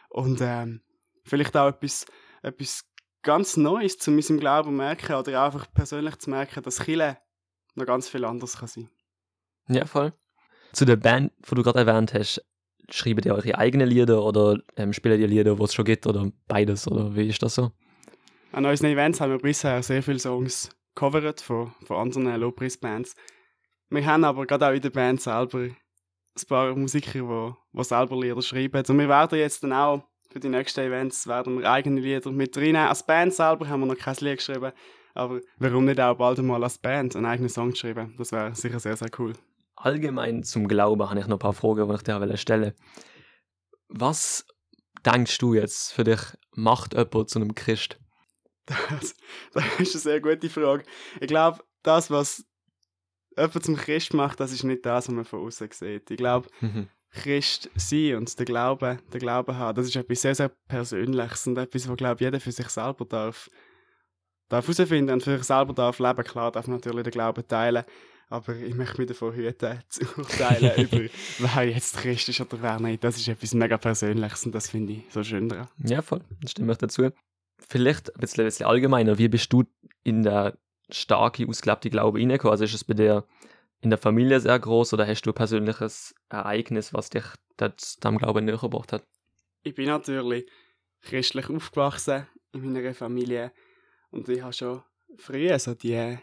und 0.09 0.39
ähm, 0.41 0.81
vielleicht 1.23 1.55
auch 1.55 1.69
etwas, 1.69 2.05
etwas 2.41 2.83
ganz 3.27 3.57
Neues 3.57 3.97
zu 3.97 4.09
unserem 4.09 4.39
Glauben 4.39 4.77
merken 4.77 5.13
oder 5.13 5.43
einfach 5.43 5.71
persönlich 5.73 6.15
zu 6.17 6.29
merken, 6.29 6.63
dass 6.63 6.79
Chile 6.79 7.17
noch 7.75 7.85
ganz 7.85 8.07
viel 8.07 8.23
anders 8.23 8.57
kann 8.57 8.69
sein. 8.69 8.89
Ja, 9.67 9.85
voll. 9.85 10.13
Zu 10.71 10.85
der 10.85 10.95
Band, 10.95 11.33
die 11.39 11.55
du 11.55 11.61
gerade 11.61 11.79
erwähnt 11.79 12.13
hast, 12.13 12.41
schreibt 12.89 13.25
ihr 13.25 13.35
eure 13.35 13.57
eigenen 13.57 13.89
Lieder 13.89 14.23
oder 14.23 14.57
ähm, 14.77 14.93
spielt 14.93 15.19
ihr 15.19 15.27
Lieder, 15.27 15.59
wo 15.59 15.65
es 15.65 15.73
schon 15.73 15.83
gibt 15.83 16.07
oder 16.07 16.31
beides 16.47 16.87
oder 16.87 17.13
wie 17.15 17.27
ist 17.27 17.43
das 17.43 17.55
so? 17.55 17.71
An 18.53 18.65
unseren 18.65 18.91
Events 18.91 19.19
haben 19.19 19.33
wir 19.33 19.39
bisher 19.39 19.83
sehr 19.83 20.01
viele 20.01 20.19
Songs 20.19 20.69
gecovert 20.95 21.41
von, 21.41 21.73
von 21.83 21.97
anderen 21.97 22.39
Lobpreis-Bands. 22.39 23.13
Wir 23.89 24.05
haben 24.05 24.23
aber 24.23 24.45
gerade 24.45 24.67
auch 24.67 24.73
in 24.73 24.81
der 24.81 24.89
Band 24.89 25.19
selber 25.19 25.63
ein 25.63 26.47
paar 26.47 26.73
Musiker, 26.75 27.11
die, 27.11 27.77
die 27.77 27.83
selber 27.83 28.21
Lieder 28.21 28.41
schreiben. 28.41 28.83
Und 28.87 28.97
wir 28.97 29.09
werden 29.09 29.37
jetzt 29.37 29.63
dann 29.63 29.73
auch 29.73 30.03
für 30.37 30.41
die 30.41 30.49
nächsten 30.49 30.81
Events 30.81 31.25
werden 31.25 31.57
wir 31.57 31.71
eigene 31.71 31.99
Lieder 31.99 32.31
mit 32.31 32.55
reinnehmen. 32.55 32.87
Als 32.87 33.03
Band 33.03 33.33
selber 33.33 33.67
haben 33.67 33.79
wir 33.79 33.87
noch 33.87 33.97
kein 33.97 34.15
Lied 34.19 34.37
geschrieben, 34.37 34.71
aber 35.15 35.41
warum 35.57 35.85
nicht 35.85 35.99
auch 35.99 36.15
bald 36.15 36.37
einmal 36.37 36.63
als 36.63 36.77
Band 36.77 37.15
einen 37.15 37.25
eigenen 37.25 37.49
Song 37.49 37.73
schreiben? 37.73 38.13
Das 38.19 38.31
wäre 38.31 38.53
sicher 38.53 38.79
sehr, 38.79 38.95
sehr 38.95 39.09
cool. 39.17 39.33
Allgemein 39.75 40.43
zum 40.43 40.67
Glauben 40.67 41.09
habe 41.09 41.19
ich 41.19 41.25
noch 41.25 41.37
ein 41.37 41.39
paar 41.39 41.53
Fragen, 41.53 41.87
die 41.87 41.95
ich 41.95 42.03
dir 42.03 42.37
stellen 42.37 42.73
Was 43.87 44.45
denkst 45.03 45.39
du 45.39 45.55
jetzt 45.55 45.93
für 45.93 46.03
dich, 46.03 46.19
macht 46.51 46.93
jemand 46.93 47.31
zu 47.31 47.39
einem 47.39 47.55
Christ? 47.55 47.97
Das, 48.67 49.15
das 49.53 49.65
ist 49.79 49.95
eine 49.95 50.01
sehr 50.01 50.21
gute 50.21 50.51
Frage. 50.51 50.83
Ich 51.19 51.27
glaube, 51.27 51.63
das, 51.81 52.11
was 52.11 52.45
jemand 53.35 53.65
zum 53.65 53.75
Christ 53.75 54.13
macht, 54.13 54.39
das 54.39 54.51
ist 54.51 54.63
nicht 54.63 54.85
das, 54.85 55.07
was 55.07 55.15
man 55.15 55.25
von 55.25 55.47
außen 55.47 55.69
sieht. 55.71 56.11
Ich 56.11 56.17
glaube, 56.17 56.47
mhm. 56.61 56.89
Christ 57.11 57.69
sein 57.75 58.15
und 58.15 58.37
den 58.37 58.45
Glauben, 58.45 58.99
den 59.13 59.19
Glauben 59.19 59.57
haben, 59.57 59.75
das 59.75 59.87
ist 59.87 59.95
etwas 59.95 60.21
sehr, 60.21 60.35
sehr 60.35 60.49
Persönliches 60.67 61.47
und 61.47 61.57
etwas, 61.57 61.87
was, 61.87 61.97
glaube 61.97 62.23
jeder 62.23 62.39
für 62.39 62.51
sich 62.51 62.69
selber 62.69 63.05
darf, 63.05 63.49
darf 64.49 64.67
herausfinden 64.67 65.13
und 65.13 65.23
für 65.23 65.37
sich 65.37 65.47
selber 65.47 65.73
darf 65.73 65.99
leben. 65.99 66.23
Klar 66.23 66.51
darf 66.51 66.67
man 66.67 66.77
natürlich 66.77 67.03
den 67.03 67.11
Glauben 67.11 67.47
teilen, 67.47 67.83
aber 68.29 68.55
ich 68.55 68.75
möchte 68.75 68.99
mich 68.99 69.07
davon 69.07 69.33
hüten, 69.33 69.79
zu 69.89 70.05
urteilen 70.17 70.89
über, 70.91 71.09
wer 71.39 71.69
jetzt 71.69 71.97
Christ 71.97 72.29
ist 72.29 72.41
oder 72.41 72.61
wer 72.61 72.79
nicht. 72.79 73.03
Das 73.03 73.17
ist 73.17 73.27
etwas 73.27 73.53
mega 73.53 73.77
Persönliches 73.77 74.45
und 74.45 74.53
das 74.53 74.69
finde 74.69 74.93
ich 74.93 75.03
so 75.09 75.23
schön 75.23 75.49
daran. 75.49 75.69
Ja, 75.83 76.01
voll, 76.01 76.21
das 76.41 76.51
stimme 76.51 76.73
ich 76.73 76.77
dazu. 76.77 77.09
Vielleicht 77.69 78.13
ein 78.13 78.19
bisschen, 78.19 78.43
ein 78.43 78.47
bisschen 78.47 78.67
allgemeiner, 78.67 79.17
wie 79.17 79.29
bist 79.29 79.51
du 79.51 79.63
in 80.03 80.23
der 80.23 80.57
starke, 80.89 81.47
ausgelebte 81.47 81.89
Glaube 81.89 82.19
reingekommen? 82.19 82.51
Also 82.51 82.65
ist 82.65 82.73
es 82.73 82.83
bei 82.83 82.93
dir 82.93 83.25
in 83.81 83.89
der 83.89 83.99
Familie 83.99 84.39
sehr 84.39 84.57
groß 84.57 84.93
oder 84.93 85.07
hast 85.07 85.23
du 85.23 85.31
ein 85.31 85.35
persönliches 85.35 86.15
Ereignis, 86.29 86.93
was 86.93 87.09
dich 87.09 87.23
dem 87.59 88.17
Glauben 88.17 88.45
näher 88.45 88.57
gebracht 88.57 88.93
hat? 88.93 89.03
Ich 89.63 89.75
bin 89.75 89.87
natürlich 89.87 90.49
christlich 91.01 91.49
aufgewachsen 91.49 92.27
in 92.53 92.71
meiner 92.73 92.93
Familie 92.93 93.51
und 94.11 94.27
ich 94.29 94.41
habe 94.41 94.53
schon 94.53 94.81
früher 95.17 95.59
so 95.59 95.73
die, 95.73 96.17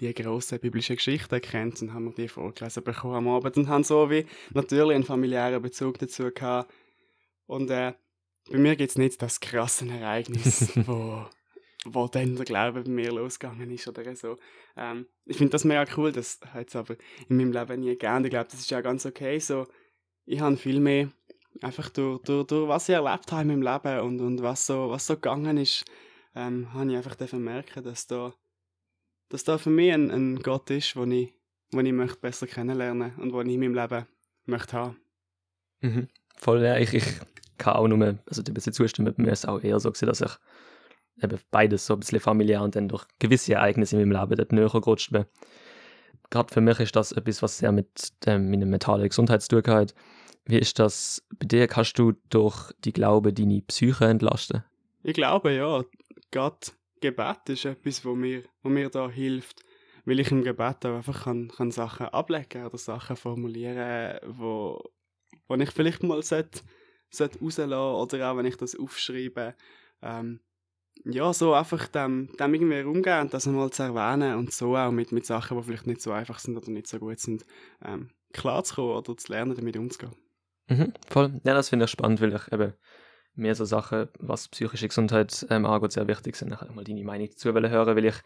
die 0.00 0.14
grossen 0.14 0.58
biblischen 0.60 0.96
Geschichten 0.96 1.40
kennt 1.40 1.82
und 1.82 1.92
haben 1.92 2.04
mir 2.04 2.14
die 2.14 2.28
vorgelesen 2.28 2.84
bekommen 2.84 3.16
am 3.16 3.28
Abend 3.28 3.56
und 3.56 3.68
haben 3.68 3.84
so 3.84 4.10
wie 4.10 4.26
natürlich 4.52 4.94
einen 4.94 5.04
familiären 5.04 5.62
Bezug 5.62 5.98
dazu 5.98 6.30
gehabt. 6.30 6.72
Und 7.46 7.70
äh, 7.70 7.94
bei 8.50 8.58
mir 8.58 8.76
gibt 8.76 8.90
es 8.90 8.98
nicht 8.98 9.20
das 9.22 9.40
krasse 9.40 9.88
Ereignis, 9.88 10.72
wo 10.86 11.26
wo 11.88 12.08
dann 12.08 12.36
der 12.36 12.44
Glaube 12.44 12.82
bei 12.82 12.90
mir 12.90 13.12
losgegangen 13.12 13.70
ist 13.70 13.86
oder 13.88 14.14
so. 14.16 14.36
Ähm, 14.76 15.06
ich 15.24 15.36
finde 15.36 15.52
das 15.52 15.64
mega 15.64 15.84
cool, 15.96 16.12
das 16.12 16.40
hat 16.52 16.68
es 16.68 16.76
aber 16.76 16.96
in 17.28 17.36
meinem 17.36 17.52
Leben 17.52 17.80
nie 17.80 17.90
gegeben. 17.90 18.24
Ich 18.24 18.30
glaube, 18.30 18.48
das 18.50 18.60
ist 18.60 18.70
ja 18.70 18.80
ganz 18.80 19.06
okay 19.06 19.38
so. 19.38 19.66
Ich 20.24 20.40
habe 20.40 20.56
viel 20.56 20.80
mehr 20.80 21.10
einfach 21.62 21.88
durch, 21.90 22.22
durch, 22.22 22.46
durch 22.46 22.68
was 22.68 22.88
ich 22.88 22.94
erlebt 22.94 23.30
habe 23.32 23.42
in 23.42 23.48
meinem 23.48 23.62
Leben 23.62 24.00
und, 24.00 24.20
und 24.20 24.42
was, 24.42 24.66
so, 24.66 24.90
was 24.90 25.06
so 25.06 25.14
gegangen 25.14 25.56
ist, 25.56 25.84
ähm, 26.34 26.72
habe 26.74 26.90
ich 26.90 26.96
einfach 26.96 27.32
merken, 27.32 27.84
dass 27.84 28.06
da, 28.06 28.34
dass 29.28 29.44
da 29.44 29.58
für 29.58 29.70
mich 29.70 29.92
ein, 29.92 30.10
ein 30.10 30.36
Gott 30.40 30.70
ist, 30.70 30.94
den 30.94 31.12
ich, 31.12 31.32
den 31.72 31.86
ich 31.86 31.92
möchte 31.92 32.20
besser 32.20 32.46
kennenlernen 32.46 33.14
und 33.16 33.32
den 33.32 33.48
ich 33.48 33.54
in 33.54 33.60
meinem 33.60 33.74
Leben 33.74 34.06
möchte 34.44 34.76
haben. 34.76 34.96
Mhm. 35.80 36.08
Voll, 36.36 36.62
ja, 36.62 36.76
ich, 36.78 36.92
ich 36.92 37.04
kann 37.58 37.74
auch 37.74 37.88
nur, 37.88 38.18
also 38.26 38.42
ein 38.42 38.54
bisschen 38.54 38.72
zustimmen, 38.72 39.14
bei 39.16 39.22
mir 39.22 39.32
ist 39.32 39.40
es 39.40 39.46
auch 39.46 39.62
eher 39.62 39.80
so 39.80 39.90
gewesen, 39.90 40.06
dass 40.06 40.20
ich 40.20 40.38
eben 41.22 41.38
beides 41.50 41.86
so 41.86 41.94
ein 41.94 42.00
bisschen 42.00 42.20
familiär 42.20 42.62
und 42.62 42.76
dann 42.76 42.88
durch 42.88 43.06
gewisse 43.18 43.54
Ereignisse 43.54 43.96
in 43.96 44.08
meinem 44.08 44.20
Leben 44.20 44.36
dort 44.36 44.52
näher 44.52 44.68
gerutscht 44.68 45.12
bin. 45.12 45.24
Gerade 46.30 46.52
für 46.52 46.60
mich 46.60 46.80
ist 46.80 46.96
das 46.96 47.12
etwas, 47.12 47.42
was 47.42 47.58
sehr 47.58 47.72
mit 47.72 48.12
ähm, 48.26 48.50
meiner 48.50 48.66
mentalen 48.66 49.08
Gesundheit 49.08 49.42
zu 49.42 49.60
tun 49.60 49.72
hat. 49.72 49.94
Wie 50.44 50.58
ist 50.58 50.78
das 50.78 51.24
bei 51.38 51.46
dir? 51.46 51.66
Kannst 51.66 51.98
du 51.98 52.12
durch 52.30 52.72
die 52.84 52.92
Glaube 52.92 53.32
deine 53.32 53.62
Psyche 53.62 54.06
entlasten? 54.06 54.64
Ich 55.02 55.14
glaube, 55.14 55.52
ja. 55.52 55.82
Gott, 56.32 56.72
Gebet 57.00 57.48
ist 57.48 57.64
etwas, 57.64 58.04
wo 58.04 58.14
mir, 58.14 58.42
wo 58.62 58.68
mir 58.68 58.90
da 58.90 59.08
hilft. 59.08 59.62
Weil 60.04 60.20
ich 60.20 60.30
im 60.30 60.44
Gebet 60.44 60.86
auch 60.86 60.96
einfach 60.96 61.24
kann, 61.24 61.48
kann 61.48 61.72
Sachen 61.72 62.06
ablegen 62.06 62.64
oder 62.64 62.78
Sachen 62.78 63.16
formulieren, 63.16 64.18
wo, 64.24 64.80
wo 65.48 65.54
ich 65.56 65.70
vielleicht 65.70 66.04
mal 66.04 66.22
sollte, 66.22 66.60
sollte 67.10 67.40
rauslassen 67.40 67.72
oder 67.72 68.30
auch 68.30 68.36
wenn 68.36 68.46
ich 68.46 68.56
das 68.56 68.78
aufschreibe. 68.78 69.54
Ähm, 70.02 70.40
ja, 71.04 71.32
so 71.32 71.54
einfach 71.54 71.86
dem, 71.88 72.30
dem 72.38 72.54
irgendwie 72.54 72.82
umgehen 72.82 73.20
und 73.20 73.34
das 73.34 73.46
einmal 73.46 73.70
zu 73.70 73.82
erwähnen 73.82 74.36
und 74.36 74.52
so 74.52 74.76
auch 74.76 74.90
mit, 74.90 75.12
mit 75.12 75.26
Sachen, 75.26 75.56
die 75.56 75.62
vielleicht 75.62 75.86
nicht 75.86 76.00
so 76.00 76.12
einfach 76.12 76.38
sind 76.38 76.56
oder 76.56 76.70
nicht 76.70 76.86
so 76.86 76.98
gut 76.98 77.20
sind, 77.20 77.44
ähm, 77.84 78.10
klarzukommen 78.32 78.96
oder 78.96 79.16
zu 79.16 79.32
lernen, 79.32 79.54
damit 79.54 79.76
umzugehen. 79.76 80.14
Mhm, 80.68 80.92
voll. 81.08 81.40
Ja, 81.44 81.54
das 81.54 81.68
finde 81.68 81.84
ich 81.84 81.90
spannend, 81.90 82.20
weil 82.20 82.34
ich 82.34 82.52
eben 82.52 82.72
mehr 83.34 83.54
so 83.54 83.64
Sachen, 83.64 84.08
was 84.18 84.48
psychische 84.48 84.88
Gesundheit 84.88 85.46
ähm, 85.50 85.66
angeht, 85.66 85.92
sehr 85.92 86.08
wichtig 86.08 86.36
sind. 86.36 86.52
Ich 86.52 86.74
mal 86.74 86.84
deine 86.84 87.04
Meinung 87.04 87.28
dazu 87.28 87.52
hören, 87.52 87.96
weil 87.96 88.04
ich 88.04 88.16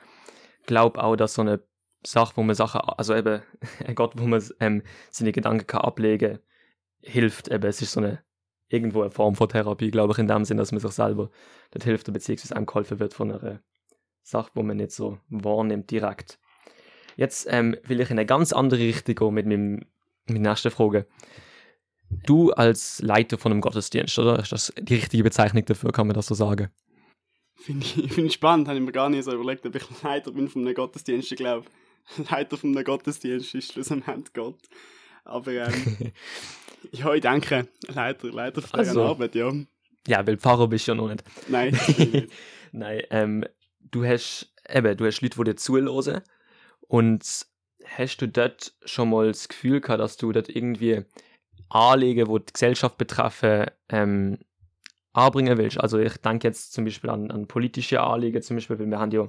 glaube 0.67 1.03
auch, 1.03 1.17
dass 1.17 1.35
so 1.35 1.43
eine 1.43 1.63
Sache, 2.07 2.37
wo 2.37 2.43
man 2.43 2.55
Sachen, 2.55 2.81
also 2.81 3.15
eben 3.15 3.43
ein 3.87 3.95
Gott, 3.95 4.15
wo 4.17 4.27
man 4.27 4.43
ähm, 4.61 4.83
seine 5.11 5.33
Gedanken 5.33 5.67
kann 5.67 5.83
ablegen 5.83 6.35
kann, 6.35 6.43
hilft 7.03 7.49
eben. 7.49 7.65
Es 7.65 7.83
ist 7.83 7.93
so 7.93 8.01
eine 8.01 8.23
irgendwo 8.71 9.03
eine 9.03 9.11
Form 9.11 9.35
von 9.35 9.49
Therapie, 9.49 9.91
glaube 9.91 10.13
ich, 10.13 10.19
in 10.19 10.29
dem 10.29 10.45
Sinn, 10.45 10.57
dass 10.57 10.73
man 10.73 10.81
sich 10.81 10.93
selber 10.93 11.31
dort 11.73 11.85
hilft, 11.85 12.11
beziehungsweise 12.13 12.57
einem 12.57 12.67
geholfen 12.67 12.99
wird 12.99 13.13
von 13.13 13.33
einer 13.33 13.61
Sache, 14.23 14.51
wo 14.55 14.63
man 14.63 14.79
nicht 14.79 14.93
so 14.93 15.19
wahrnimmt 15.29 15.91
direkt. 15.91 16.39
Jetzt 17.17 17.47
ähm, 17.51 17.77
will 17.85 18.01
ich 18.01 18.11
in 18.11 18.19
eine 18.19 18.27
ganz 18.27 18.53
andere 18.53 18.81
Richtung 18.81 19.15
gehen 19.15 19.35
mit, 19.35 19.47
meinem, 19.47 19.85
mit 20.27 20.37
der 20.45 20.53
nächsten 20.53 20.71
Frage. 20.71 21.07
Du 22.25 22.51
als 22.53 23.03
Leiter 23.03 23.39
von 23.39 23.53
einem 23.53 23.61
Gottesdienst, 23.61 24.19
oder? 24.19 24.39
Ist 24.39 24.53
das 24.53 24.73
die 24.79 24.95
richtige 24.95 25.23
Bezeichnung 25.23 25.65
dafür, 25.65 25.93
kann 25.93 26.07
man 26.07 26.15
das 26.15 26.27
so 26.27 26.35
sagen? 26.35 26.71
Finde 27.57 27.85
ich, 27.85 27.95
find 28.13 28.29
ich 28.29 28.35
spannend, 28.35 28.69
habe 28.69 28.79
ich 28.79 28.85
mir 28.85 28.93
gar 28.93 29.11
nicht 29.11 29.25
so 29.25 29.33
überlegt, 29.33 29.67
ob 29.67 29.75
ich 29.75 30.03
Leiter 30.03 30.33
bin 30.33 30.49
von 30.49 30.63
einem 30.65 30.75
Gottesdienst. 30.75 31.33
Ich 31.33 31.39
glaube, 31.39 31.67
Leiter 32.31 32.57
von 32.57 32.75
einem 32.75 32.85
Gottesdienst 32.85 33.55
ist 33.55 33.73
schlussendlich 33.73 34.33
Gott. 34.33 34.61
Aber 35.25 35.53
ähm, 35.53 35.97
ja, 36.93 37.15
ich 37.15 37.21
denke, 37.21 37.69
leider, 37.89 38.31
leider 38.31 38.63
von 38.63 38.81
also. 38.81 39.05
Arbeit, 39.05 39.35
ja. 39.35 39.53
Ja, 40.07 40.27
weil 40.27 40.39
Pfarrer 40.39 40.69
bist 40.69 40.89
du 40.89 40.93
ja 40.93 40.97
noch 40.97 41.09
nicht. 41.09 41.23
Nein, 41.49 41.73
nicht. 41.73 42.33
Nein, 42.73 43.03
ähm, 43.11 43.45
du 43.91 44.05
hast 44.05 44.55
eben, 44.69 44.97
du 44.97 45.07
hast 45.07 45.21
Leute, 45.21 45.37
die 45.37 45.45
dir 45.45 45.57
zuhören 45.57 46.23
und 46.81 47.47
hast 47.85 48.19
du 48.19 48.29
dort 48.29 48.75
schon 48.85 49.11
mal 49.11 49.29
das 49.29 49.49
Gefühl 49.49 49.81
gehabt, 49.81 50.01
dass 50.01 50.17
du 50.17 50.33
dort 50.33 50.49
irgendwie 50.49 51.05
Anliegen, 51.69 52.33
die 52.33 52.45
die 52.45 52.53
Gesellschaft 52.53 52.99
betreffen, 52.99 53.67
ähm, 53.89 54.39
anbringen 55.13 55.59
willst? 55.59 55.81
Also 55.81 55.99
ich 55.99 56.17
denke 56.19 56.49
jetzt 56.49 56.73
zum 56.73 56.85
Beispiel 56.85 57.11
an, 57.11 57.31
an 57.31 57.47
politische 57.47 58.01
Anliegen, 58.01 58.43
zum 58.43 58.57
Beispiel, 58.57 58.79
weil 58.79 58.87
wir 58.87 58.99
haben 58.99 59.11
ja, 59.11 59.29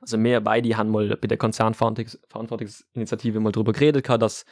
also 0.00 0.22
wir 0.22 0.40
beide 0.40 0.76
haben 0.76 0.90
mal 0.90 1.16
bei 1.16 1.28
der 1.28 1.38
Konzernverantwortungsinitiative 1.38 3.40
mal 3.40 3.52
darüber 3.52 3.72
geredet, 3.72 4.08
dass 4.08 4.44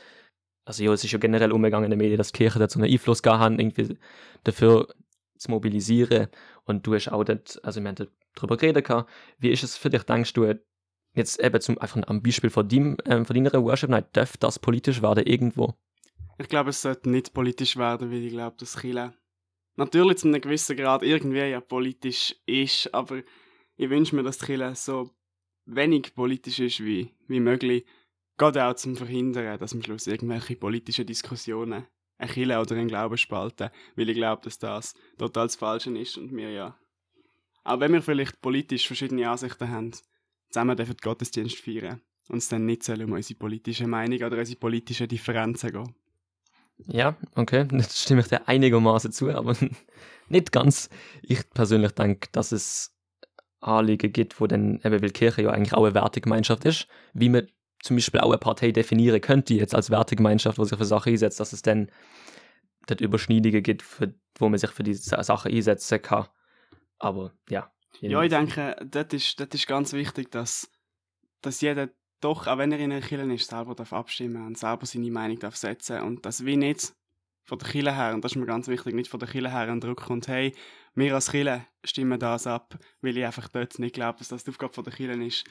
also 0.68 0.84
ja, 0.84 0.92
es 0.92 1.02
ist 1.02 1.12
ja 1.12 1.18
generell 1.18 1.50
umgegangen 1.50 1.86
in 1.86 1.90
den 1.90 1.98
Medien, 1.98 2.18
dass 2.18 2.30
die 2.30 2.36
Kirche 2.36 2.58
dazu 2.58 2.78
einen 2.78 2.92
Einfluss 2.92 3.22
gehabt 3.22 3.40
haben, 3.40 3.58
irgendwie 3.58 3.96
dafür 4.44 4.86
zu 5.38 5.50
mobilisieren. 5.50 6.28
Und 6.64 6.86
du 6.86 6.94
hast 6.94 7.08
auch 7.08 7.24
dort, 7.24 7.58
also 7.64 7.80
wir 7.80 7.88
haben 7.88 8.08
darüber 8.34 8.58
geredet 8.58 8.86
gehabt. 8.86 9.10
Wie 9.38 9.50
ist 9.50 9.62
es 9.62 9.78
für 9.78 9.88
dich, 9.88 10.02
denkst 10.02 10.34
du, 10.34 10.52
jetzt 11.14 11.40
eben 11.42 11.58
zum, 11.62 11.78
einfach 11.78 12.02
am 12.06 12.22
Beispiel 12.22 12.50
von, 12.50 12.68
deinem, 12.68 12.98
ähm, 13.06 13.24
von 13.24 13.34
deiner 13.34 13.64
Worship 13.64 13.88
Night, 13.88 14.08
darf 14.12 14.36
das 14.36 14.58
politisch 14.58 15.00
werden 15.00 15.24
irgendwo? 15.24 15.72
Ich 16.36 16.48
glaube, 16.48 16.68
es 16.68 16.82
sollte 16.82 17.08
nicht 17.08 17.32
politisch 17.32 17.78
werden, 17.78 18.10
weil 18.10 18.24
ich 18.24 18.32
glaube, 18.32 18.56
dass 18.58 18.76
Chile 18.76 19.14
natürlich 19.76 20.18
zu 20.18 20.28
einem 20.28 20.42
gewissen 20.42 20.76
Grad 20.76 21.02
irgendwie 21.02 21.38
ja 21.38 21.62
politisch 21.62 22.36
ist, 22.44 22.92
aber 22.92 23.22
ich 23.76 23.88
wünsche 23.88 24.14
mir, 24.14 24.22
dass 24.22 24.38
Chile 24.38 24.74
so 24.74 25.08
wenig 25.64 26.14
politisch 26.14 26.60
ist 26.60 26.84
wie, 26.84 27.14
wie 27.26 27.40
möglich. 27.40 27.86
Gerade 28.38 28.64
auch 28.64 28.74
zum 28.74 28.96
Verhindern, 28.96 29.58
dass 29.58 29.74
am 29.74 29.82
Schluss 29.82 30.06
irgendwelche 30.06 30.56
politischen 30.56 31.06
Diskussionen 31.06 31.84
ein 32.18 32.50
oder 32.50 32.76
einen 32.76 32.88
Glauben 32.88 33.16
spalten, 33.16 33.70
weil 33.96 34.08
ich 34.08 34.16
glaube, 34.16 34.42
dass 34.42 34.58
das 34.58 34.94
total 35.18 35.46
das 35.46 35.56
Falsche 35.56 35.96
ist 35.96 36.16
und 36.16 36.34
wir 36.34 36.50
ja, 36.50 36.78
auch 37.64 37.80
wenn 37.80 37.92
wir 37.92 38.02
vielleicht 38.02 38.40
politisch 38.40 38.86
verschiedene 38.86 39.28
Ansichten 39.28 39.68
haben, 39.68 39.92
zusammen 40.50 40.76
dürfen 40.76 40.96
Gottesdienst 41.00 41.58
feiern 41.58 42.00
und 42.28 42.38
es 42.38 42.48
dann 42.48 42.64
nicht 42.64 42.82
soll 42.82 43.02
um 43.02 43.12
unsere 43.12 43.38
politische 43.38 43.86
Meinung 43.86 44.18
oder 44.22 44.38
unsere 44.38 44.58
politischen 44.58 45.08
Differenzen 45.08 45.72
gehen. 45.72 45.94
Ja, 46.86 47.16
okay, 47.34 47.66
das 47.70 48.00
stimme 48.00 48.20
ich 48.20 48.28
dir 48.28 48.46
einigermaßen 48.48 49.12
zu, 49.12 49.30
aber 49.30 49.56
nicht 50.28 50.52
ganz. 50.52 50.88
Ich 51.22 51.48
persönlich 51.50 51.92
denke, 51.92 52.28
dass 52.32 52.52
es 52.52 52.94
Anliegen 53.60 54.12
gibt, 54.12 54.40
wo 54.40 54.46
dann 54.46 54.80
eben, 54.84 55.02
weil 55.02 55.10
Kirche 55.10 55.42
ja 55.42 55.50
eigentlich 55.50 55.74
auch 55.74 55.84
eine 55.84 55.94
Wertegemeinschaft 55.94 56.64
ist, 56.64 56.86
wie 57.12 57.28
man 57.28 57.48
zum 57.82 57.96
Beispiel 57.96 58.20
auch 58.20 58.30
eine 58.30 58.38
Partei 58.38 58.72
definieren 58.72 59.20
könnte, 59.20 59.54
jetzt 59.54 59.74
als 59.74 59.90
Wertegemeinschaft, 59.90 60.58
wo 60.58 60.64
sich 60.64 60.78
für 60.78 60.84
Sachen 60.84 61.12
einsetzt, 61.12 61.40
dass 61.40 61.52
es 61.52 61.62
dann 61.62 61.90
dort 62.86 63.00
Überschneidungen 63.00 63.62
gibt, 63.62 63.82
für, 63.82 64.14
wo 64.38 64.48
man 64.48 64.58
sich 64.58 64.70
für 64.70 64.82
diese 64.82 65.22
Sachen 65.22 65.52
einsetzen 65.52 66.02
kann. 66.02 66.26
Aber 66.98 67.32
ja. 67.48 67.70
Ja, 68.00 68.22
ich 68.22 68.30
denke, 68.30 68.76
das 68.84 69.06
ist, 69.12 69.40
das 69.40 69.48
ist 69.52 69.66
ganz 69.66 69.92
wichtig, 69.92 70.30
dass, 70.30 70.70
dass 71.40 71.60
jeder 71.60 71.88
doch, 72.20 72.46
auch 72.46 72.58
wenn 72.58 72.72
er 72.72 72.78
in 72.78 72.92
einer 72.92 73.00
Kirche 73.00 73.32
ist, 73.32 73.50
selber 73.50 73.74
darf 73.74 73.92
abstimmen 73.92 74.46
und 74.46 74.58
selber 74.58 74.86
seine 74.86 75.10
Meinung 75.10 75.38
darf 75.38 75.56
setzen 75.56 76.02
und 76.02 76.26
das 76.26 76.44
wie 76.44 76.56
nicht 76.56 76.92
von 77.44 77.58
der 77.58 77.68
Kirche 77.68 77.94
her, 77.94 78.14
und 78.14 78.24
das 78.24 78.32
ist 78.32 78.36
mir 78.36 78.46
ganz 78.46 78.68
wichtig, 78.68 78.94
nicht 78.94 79.10
von 79.10 79.20
der 79.20 79.28
Kirche 79.28 79.50
her 79.50 79.68
ein 79.68 79.80
Druck 79.80 80.02
kommt, 80.02 80.28
hey, 80.28 80.54
wir 80.94 81.14
als 81.14 81.30
Kirche 81.30 81.64
stimmen 81.84 82.18
das 82.18 82.46
ab, 82.46 82.78
weil 83.00 83.16
ich 83.16 83.24
einfach 83.24 83.48
dort 83.48 83.78
nicht 83.78 83.94
glaube, 83.94 84.18
dass 84.18 84.28
das 84.28 84.44
die 84.44 84.50
Aufgabe 84.50 84.74
von 84.74 84.84
der 84.84 84.92
Kirche 84.92 85.22
ist. 85.22 85.44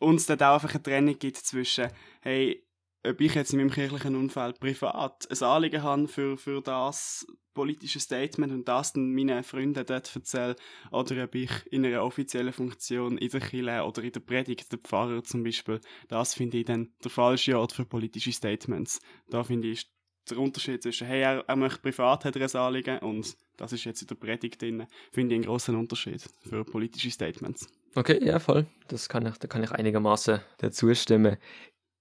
Uns 0.00 0.26
dort 0.26 0.42
auch 0.42 0.54
einfach 0.54 0.74
eine 0.74 0.82
Trennung 0.82 1.18
gibt 1.18 1.36
zwischen, 1.36 1.88
hey, 2.22 2.66
ob 3.06 3.20
ich 3.20 3.34
jetzt 3.34 3.52
in 3.52 3.58
meinem 3.58 3.70
kirchlichen 3.70 4.16
Umfeld 4.16 4.60
privat 4.60 5.26
ein 5.30 5.42
Anliegen 5.46 5.82
habe 5.82 6.08
für, 6.08 6.36
für 6.36 6.60
das 6.60 7.26
politische 7.54 8.00
Statement 8.00 8.52
und 8.52 8.68
das 8.68 8.92
dann 8.92 9.14
meinen 9.14 9.42
Freunden 9.42 9.84
dort 9.84 10.14
erzähle, 10.14 10.56
oder 10.90 11.24
ob 11.24 11.34
ich 11.34 11.50
in 11.70 11.84
einer 11.84 12.04
offiziellen 12.04 12.52
Funktion 12.52 13.18
in 13.18 13.28
der 13.28 13.40
Kirche 13.40 13.84
oder 13.84 14.02
in 14.02 14.12
der 14.12 14.20
Predigt, 14.20 14.70
der 14.72 14.78
Pfarrer 14.78 15.22
zum 15.22 15.42
Beispiel, 15.42 15.80
das 16.08 16.34
finde 16.34 16.58
ich 16.58 16.64
dann 16.64 16.92
der 17.02 17.10
falsche 17.10 17.58
Ort 17.58 17.72
für 17.72 17.84
politische 17.84 18.32
Statements. 18.32 19.00
Da 19.28 19.42
finde 19.44 19.68
ich 19.68 19.90
der 20.28 20.38
Unterschied 20.38 20.82
zwischen, 20.82 21.06
hey, 21.06 21.22
er, 21.22 21.44
er 21.46 21.56
möchte 21.56 21.80
privat, 21.80 22.24
hat 22.24 22.36
er 22.36 22.42
ein 22.42 22.60
Anliegen 22.60 22.98
und 22.98 23.36
das 23.56 23.72
ist 23.72 23.84
jetzt 23.84 24.02
in 24.02 24.08
der 24.08 24.14
Predigt 24.14 24.62
drin, 24.62 24.86
finde 25.12 25.34
ich 25.34 25.38
einen 25.40 25.46
großen 25.46 25.74
Unterschied 25.74 26.24
für 26.48 26.64
politische 26.64 27.10
Statements. 27.10 27.66
Okay, 27.94 28.24
ja, 28.24 28.38
voll. 28.38 28.66
Das 28.88 29.08
kann 29.08 29.26
ich, 29.26 29.36
da 29.38 29.48
kann 29.48 29.64
ich 29.64 29.72
einigermaßen 29.72 30.40
dazu 30.58 30.94
stimmen. 30.94 31.36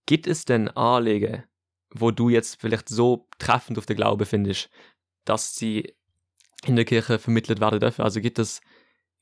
Gibt 0.06 0.28
es 0.28 0.46
denn 0.46 0.70
Anliegen, 0.70 1.44
wo 1.92 2.12
du 2.12 2.30
jetzt 2.30 2.60
vielleicht 2.62 2.90
so 2.90 3.28
treffend 3.40 3.78
auf 3.78 3.86
den 3.86 3.96
Glaube 3.96 4.26
findest, 4.26 4.70
dass 5.26 5.56
sie 5.56 5.96
in 6.66 6.76
der 6.76 6.86
Kirche 6.86 7.20
vermittelt 7.20 7.60
werden 7.60 7.80
dürfen? 7.80 8.04
Also 8.04 8.22
gibt 8.22 8.40
es, 8.40 8.62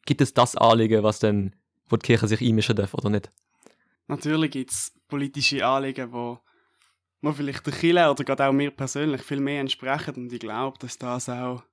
gibt 0.05 0.21
es 0.21 0.33
das 0.33 0.55
Anliegen, 0.55 1.03
was 1.03 1.19
denn, 1.19 1.55
wo 1.88 1.95
die 1.95 2.05
Kirche 2.05 2.27
sich 2.27 2.41
einmischen 2.41 2.75
darf 2.75 2.93
oder 2.93 3.09
nicht? 3.09 3.31
Natürlich 4.07 4.51
gibt 4.51 4.71
es 4.71 4.93
politische 5.07 5.65
Anliegen, 5.65 6.12
wo, 6.12 6.39
wo 7.21 7.31
vielleicht 7.31 7.65
der 7.65 7.74
Kirche 7.74 8.12
oder 8.12 8.24
gerade 8.24 8.45
auch 8.45 8.53
mir 8.53 8.71
persönlich 8.71 9.21
viel 9.21 9.39
mehr 9.39 9.62
entsprechen 9.62 10.15
und 10.15 10.33
ich 10.33 10.39
glaube, 10.39 10.77
dass 10.79 10.97
das 10.97 11.29
auch 11.29 11.63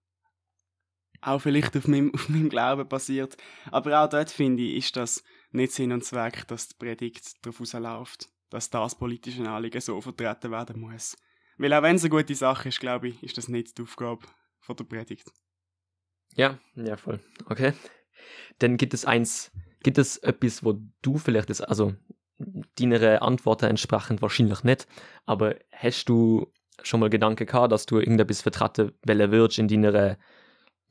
auch 1.24 1.40
vielleicht 1.40 1.76
auf 1.76 1.88
meinem, 1.88 2.10
auf 2.14 2.28
meinem 2.28 2.48
Glauben 2.48 2.88
basiert. 2.88 3.36
Aber 3.70 4.02
auch 4.02 4.08
dort 4.08 4.30
finde 4.30 4.62
ich, 4.62 4.76
ist 4.86 4.96
das 4.96 5.24
nicht 5.50 5.72
Sinn 5.72 5.92
und 5.92 6.04
Zweck, 6.04 6.46
dass 6.48 6.68
die 6.68 6.76
Predigt 6.76 7.44
darauf 7.44 7.60
rausläuft 7.60 8.28
dass 8.54 8.70
das 8.70 8.94
politische 8.94 9.48
Anliegen 9.48 9.80
so 9.80 10.00
vertreten 10.00 10.52
werden 10.52 10.80
muss. 10.80 11.16
Weil 11.58 11.72
auch 11.72 11.82
wenn 11.82 11.96
es 11.96 12.02
eine 12.02 12.10
gute 12.10 12.34
Sache 12.36 12.68
ist, 12.68 12.78
glaube 12.78 13.08
ich, 13.08 13.22
ist 13.22 13.36
das 13.36 13.48
nicht 13.48 13.76
die 13.76 13.82
Aufgabe 13.82 14.24
von 14.60 14.76
der 14.76 14.84
Predigt. 14.84 15.30
Ja, 16.36 16.58
ja, 16.76 16.96
voll. 16.96 17.18
Okay. 17.46 17.72
Dann 18.60 18.76
gibt 18.76 18.94
es 18.94 19.04
eins, 19.04 19.50
gibt 19.82 19.98
es 19.98 20.18
etwas, 20.18 20.64
wo 20.64 20.80
du 21.02 21.18
vielleicht, 21.18 21.50
ist, 21.50 21.62
also 21.62 21.94
deiner 22.78 23.22
Antworten 23.22 23.66
entsprechend 23.66 24.22
wahrscheinlich 24.22 24.62
nicht, 24.62 24.86
aber 25.26 25.56
hast 25.72 26.08
du 26.08 26.52
schon 26.82 27.00
mal 27.00 27.10
Gedanken 27.10 27.46
gehabt, 27.46 27.72
dass 27.72 27.86
du 27.86 27.98
irgendetwas 27.98 28.42
vertreten 28.42 28.92
wollen 29.04 29.32
würdest 29.32 29.58
in 29.58 29.68
deiner 29.68 30.16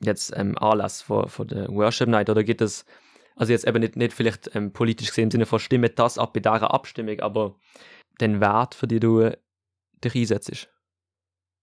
jetzt 0.00 0.32
ähm, 0.36 0.56
Anlass 0.58 1.02
von, 1.02 1.28
von 1.28 1.48
der 1.48 1.68
Worship 1.68 2.08
Night 2.08 2.30
oder 2.30 2.44
gibt 2.44 2.60
es 2.60 2.84
also 3.36 3.52
jetzt 3.52 3.66
eben 3.66 3.80
nicht, 3.80 3.96
nicht 3.96 4.12
vielleicht 4.12 4.54
ähm, 4.54 4.72
politisch 4.72 5.08
gesehen 5.08 5.24
im 5.24 5.30
Sinne 5.30 5.46
von 5.46 5.58
stimme 5.58 5.90
das 5.90 6.18
ab 6.18 6.32
bei 6.32 6.40
dieser 6.40 6.72
Abstimmung, 6.72 7.20
aber 7.20 7.58
den 8.20 8.40
Wert, 8.40 8.74
für 8.74 8.86
den 8.86 9.00
du 9.00 9.30
dich 10.04 10.14
einsetzt. 10.14 10.68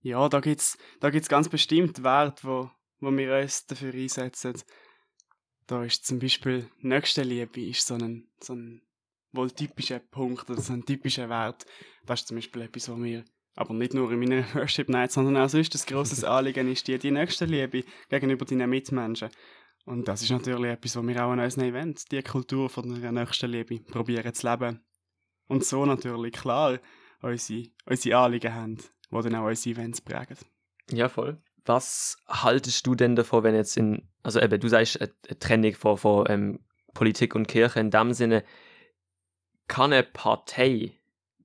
Ja, 0.01 0.27
da 0.27 0.39
gibt 0.39 0.61
es 0.61 0.77
da 0.99 1.09
gibt's 1.09 1.29
ganz 1.29 1.47
bestimmt 1.47 2.03
Werte, 2.03 2.43
wo, 2.43 2.71
wo 2.99 3.11
wir 3.11 3.37
uns 3.37 3.67
dafür 3.67 3.93
einsetzen. 3.93 4.61
Da 5.67 5.83
ist 5.83 6.05
zum 6.05 6.19
Beispiel 6.19 6.69
Nächstenliebe 6.79 7.61
ist 7.61 7.87
so 7.87 7.95
ein, 7.95 8.27
so 8.41 8.53
ein 8.53 8.81
wohl 9.31 9.51
typischer 9.51 9.99
Punkt 9.99 10.49
oder 10.49 10.59
so 10.59 10.73
ein 10.73 10.85
typischer 10.85 11.29
Wert. 11.29 11.65
Das 12.05 12.21
ist 12.21 12.27
zum 12.27 12.37
Beispiel 12.37 12.63
etwas, 12.63 12.89
was 12.89 12.97
mir 12.97 13.23
aber 13.55 13.73
nicht 13.73 13.93
nur 13.93 14.11
in 14.11 14.19
meiner 14.19 14.43
Worship 14.55 14.89
Night, 14.89 15.11
sondern 15.11 15.37
auch 15.37 15.49
sonst 15.49 15.75
ein 15.75 15.93
grosses 15.93 16.23
Anliegen 16.23 16.71
ist, 16.71 16.87
die, 16.87 16.97
die 16.97 17.11
Nächstenliebe 17.11 17.83
gegenüber 18.09 18.45
deinen 18.45 18.69
Mitmenschen. 18.69 19.29
Und 19.85 20.07
das 20.07 20.21
ist 20.21 20.29
natürlich 20.29 20.71
etwas, 20.71 20.95
was 20.95 21.07
wir 21.07 21.25
auch 21.25 21.31
an 21.31 21.39
unseren 21.39 21.65
Events, 21.65 22.05
die 22.05 22.21
Kultur 22.21 22.69
von 22.69 23.01
der 23.01 23.11
nächsten 23.11 23.49
Liebe, 23.49 23.79
probieren 23.79 24.33
zu 24.33 24.49
leben. 24.49 24.79
Und 25.47 25.65
so 25.65 25.85
natürlich 25.85 26.33
klar 26.33 26.79
unsere, 27.21 27.63
unsere 27.85 28.17
Anliegen 28.17 28.53
haben, 28.53 28.77
die 28.77 29.21
dann 29.21 29.35
auch 29.35 29.47
unsere 29.47 29.75
Events 29.75 30.01
prägen. 30.01 30.37
Ja, 30.91 31.09
voll. 31.09 31.41
Was 31.65 32.17
haltest 32.27 32.85
du 32.87 32.95
denn 32.95 33.15
davon, 33.15 33.43
wenn 33.43 33.55
jetzt 33.55 33.77
in, 33.77 34.07
also 34.23 34.39
eben, 34.39 34.59
du 34.59 34.67
sagst 34.67 34.99
eine, 35.01 35.39
Trennung 35.39 35.73
von, 35.73 35.97
von 35.97 36.25
ähm, 36.29 36.59
Politik 36.93 37.35
und 37.35 37.47
Kirche 37.47 37.79
in 37.79 37.91
dem 37.91 38.13
Sinne, 38.13 38.43
kann 39.67 39.93
eine 39.93 40.03
Partei 40.03 41.00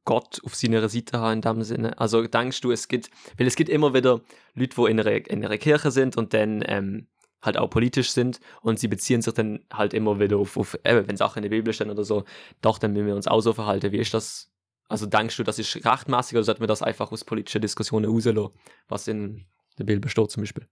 Gott 0.07 0.41
auf 0.45 0.55
seiner 0.55 0.89
Seite 0.89 1.19
haben 1.19 1.35
in 1.35 1.41
dem 1.43 1.63
Sinne? 1.63 1.99
Also 1.99 2.27
denkst 2.27 2.63
du, 2.63 2.71
es 2.71 2.89
gibt, 2.89 3.11
weil 3.37 3.47
es 3.47 3.57
gibt 3.57 3.69
immer 3.69 3.93
wieder 3.93 4.23
Leute, 4.55 4.77
die 4.77 4.91
in 4.91 5.01
einer, 5.01 5.31
in 5.31 5.45
einer 5.45 5.59
Kirche 5.59 5.91
sind 5.91 6.17
und 6.17 6.33
dann 6.33 6.65
ähm, 6.67 7.09
halt 7.43 7.59
auch 7.59 7.69
politisch 7.69 8.11
sind 8.11 8.41
und 8.63 8.79
sie 8.79 8.89
beziehen 8.89 9.21
sich 9.21 9.35
dann 9.35 9.61
halt 9.71 9.93
immer 9.93 10.19
wieder 10.19 10.39
auf, 10.39 10.57
auf 10.57 10.79
äh, 10.85 11.07
wenn 11.07 11.17
Sachen 11.17 11.39
in 11.39 11.51
der 11.51 11.57
Bibel 11.57 11.75
stehen 11.75 11.91
oder 11.91 12.05
so, 12.05 12.25
doch, 12.63 12.79
dann 12.79 12.93
müssen 12.93 13.07
wir 13.07 13.17
uns 13.17 13.27
auch 13.27 13.41
so 13.41 13.53
verhalten. 13.53 13.93
Wie 13.93 13.99
ist 13.99 14.15
das? 14.15 14.51
Also 14.89 15.07
denkst 15.07 15.37
du, 15.37 15.43
das 15.43 15.59
ist 15.59 15.85
rechtmäßig 15.85 16.37
oder 16.37 16.45
sollten 16.45 16.61
wir 16.61 16.69
das 16.69 16.83
einfach 16.83 17.11
aus 17.11 17.25
politischen 17.25 17.61
Diskussionen 17.61 18.11
rauslassen, 18.11 18.51
was 18.89 19.09
in 19.09 19.45
der 19.79 19.85
Bibel 19.85 20.09
steht 20.09 20.31
zum 20.31 20.45
Beispiel? 20.45 20.67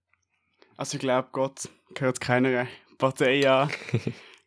Also 0.77 0.95
ich 0.95 1.01
glaube, 1.01 1.27
Gott 1.33 1.69
gehört 1.93 2.21
keiner 2.21 2.67
Partei 2.97 3.49
an. 3.49 3.69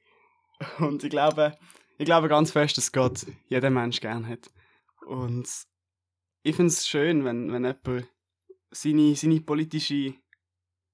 und 0.78 1.04
ich 1.04 1.10
glaube, 1.10 1.56
ich 1.98 2.06
glaube 2.06 2.28
ganz 2.28 2.52
fest, 2.52 2.78
dass 2.78 2.92
Gott 2.92 3.26
jeden 3.48 3.74
Mensch 3.74 4.00
gern 4.00 4.26
hat. 4.26 4.50
Und 5.08 5.48
ich 6.42 6.54
finde 6.54 6.68
es 6.68 6.86
schön, 6.86 7.24
wenn, 7.24 7.50
wenn 7.50 7.64
jemand 7.64 8.08
seine, 8.70 9.16
seine 9.16 9.40
politische 9.40 10.14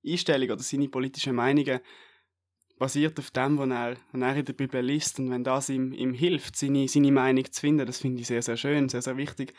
Einstellung 0.07 0.51
oder 0.51 0.63
seine 0.63 0.89
politischen 0.89 1.35
Meinungen 1.35 1.81
basiert 2.79 3.19
auf 3.19 3.33
dem, 3.33 3.59
was 3.59 3.69
er, 3.69 3.97
was 4.13 4.21
er 4.21 4.37
in 4.37 4.45
der 4.45 4.53
Bibel 4.53 4.85
liest. 4.85 5.19
Und 5.19 5.31
wenn 5.31 5.43
das 5.43 5.69
ihm, 5.69 5.93
ihm 5.93 6.15
hilft, 6.15 6.55
seine, 6.55 6.87
seine 6.87 7.11
Meinung 7.11 7.51
zu 7.51 7.61
finden, 7.61 7.87
das 7.87 7.99
finde 7.99 8.21
ich 8.21 8.29
sehr, 8.29 8.43
sehr 8.43 8.57
schön, 8.57 8.89
sehr, 8.89 9.03
sehr 9.03 9.17
wichtig. 9.17 9.53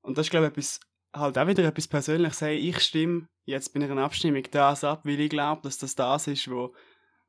Und 0.00 0.16
das 0.16 0.26
ist, 0.26 0.30
glaube 0.30 0.46
ich, 0.46 0.52
etwas, 0.52 0.80
halt 1.12 1.36
auch 1.36 1.48
wieder 1.48 1.64
etwas 1.64 1.88
Persönliches. 1.88 2.40
Hey, 2.40 2.56
ich 2.58 2.78
stimme 2.80 3.28
jetzt 3.44 3.74
bei 3.74 3.80
einer 3.80 4.04
Abstimmung 4.04 4.44
das 4.52 4.84
ab, 4.84 5.04
weil 5.04 5.18
ich 5.18 5.30
glaube, 5.30 5.62
dass 5.62 5.78
das 5.78 5.96
das 5.96 6.28
ist, 6.28 6.48
wo, 6.48 6.72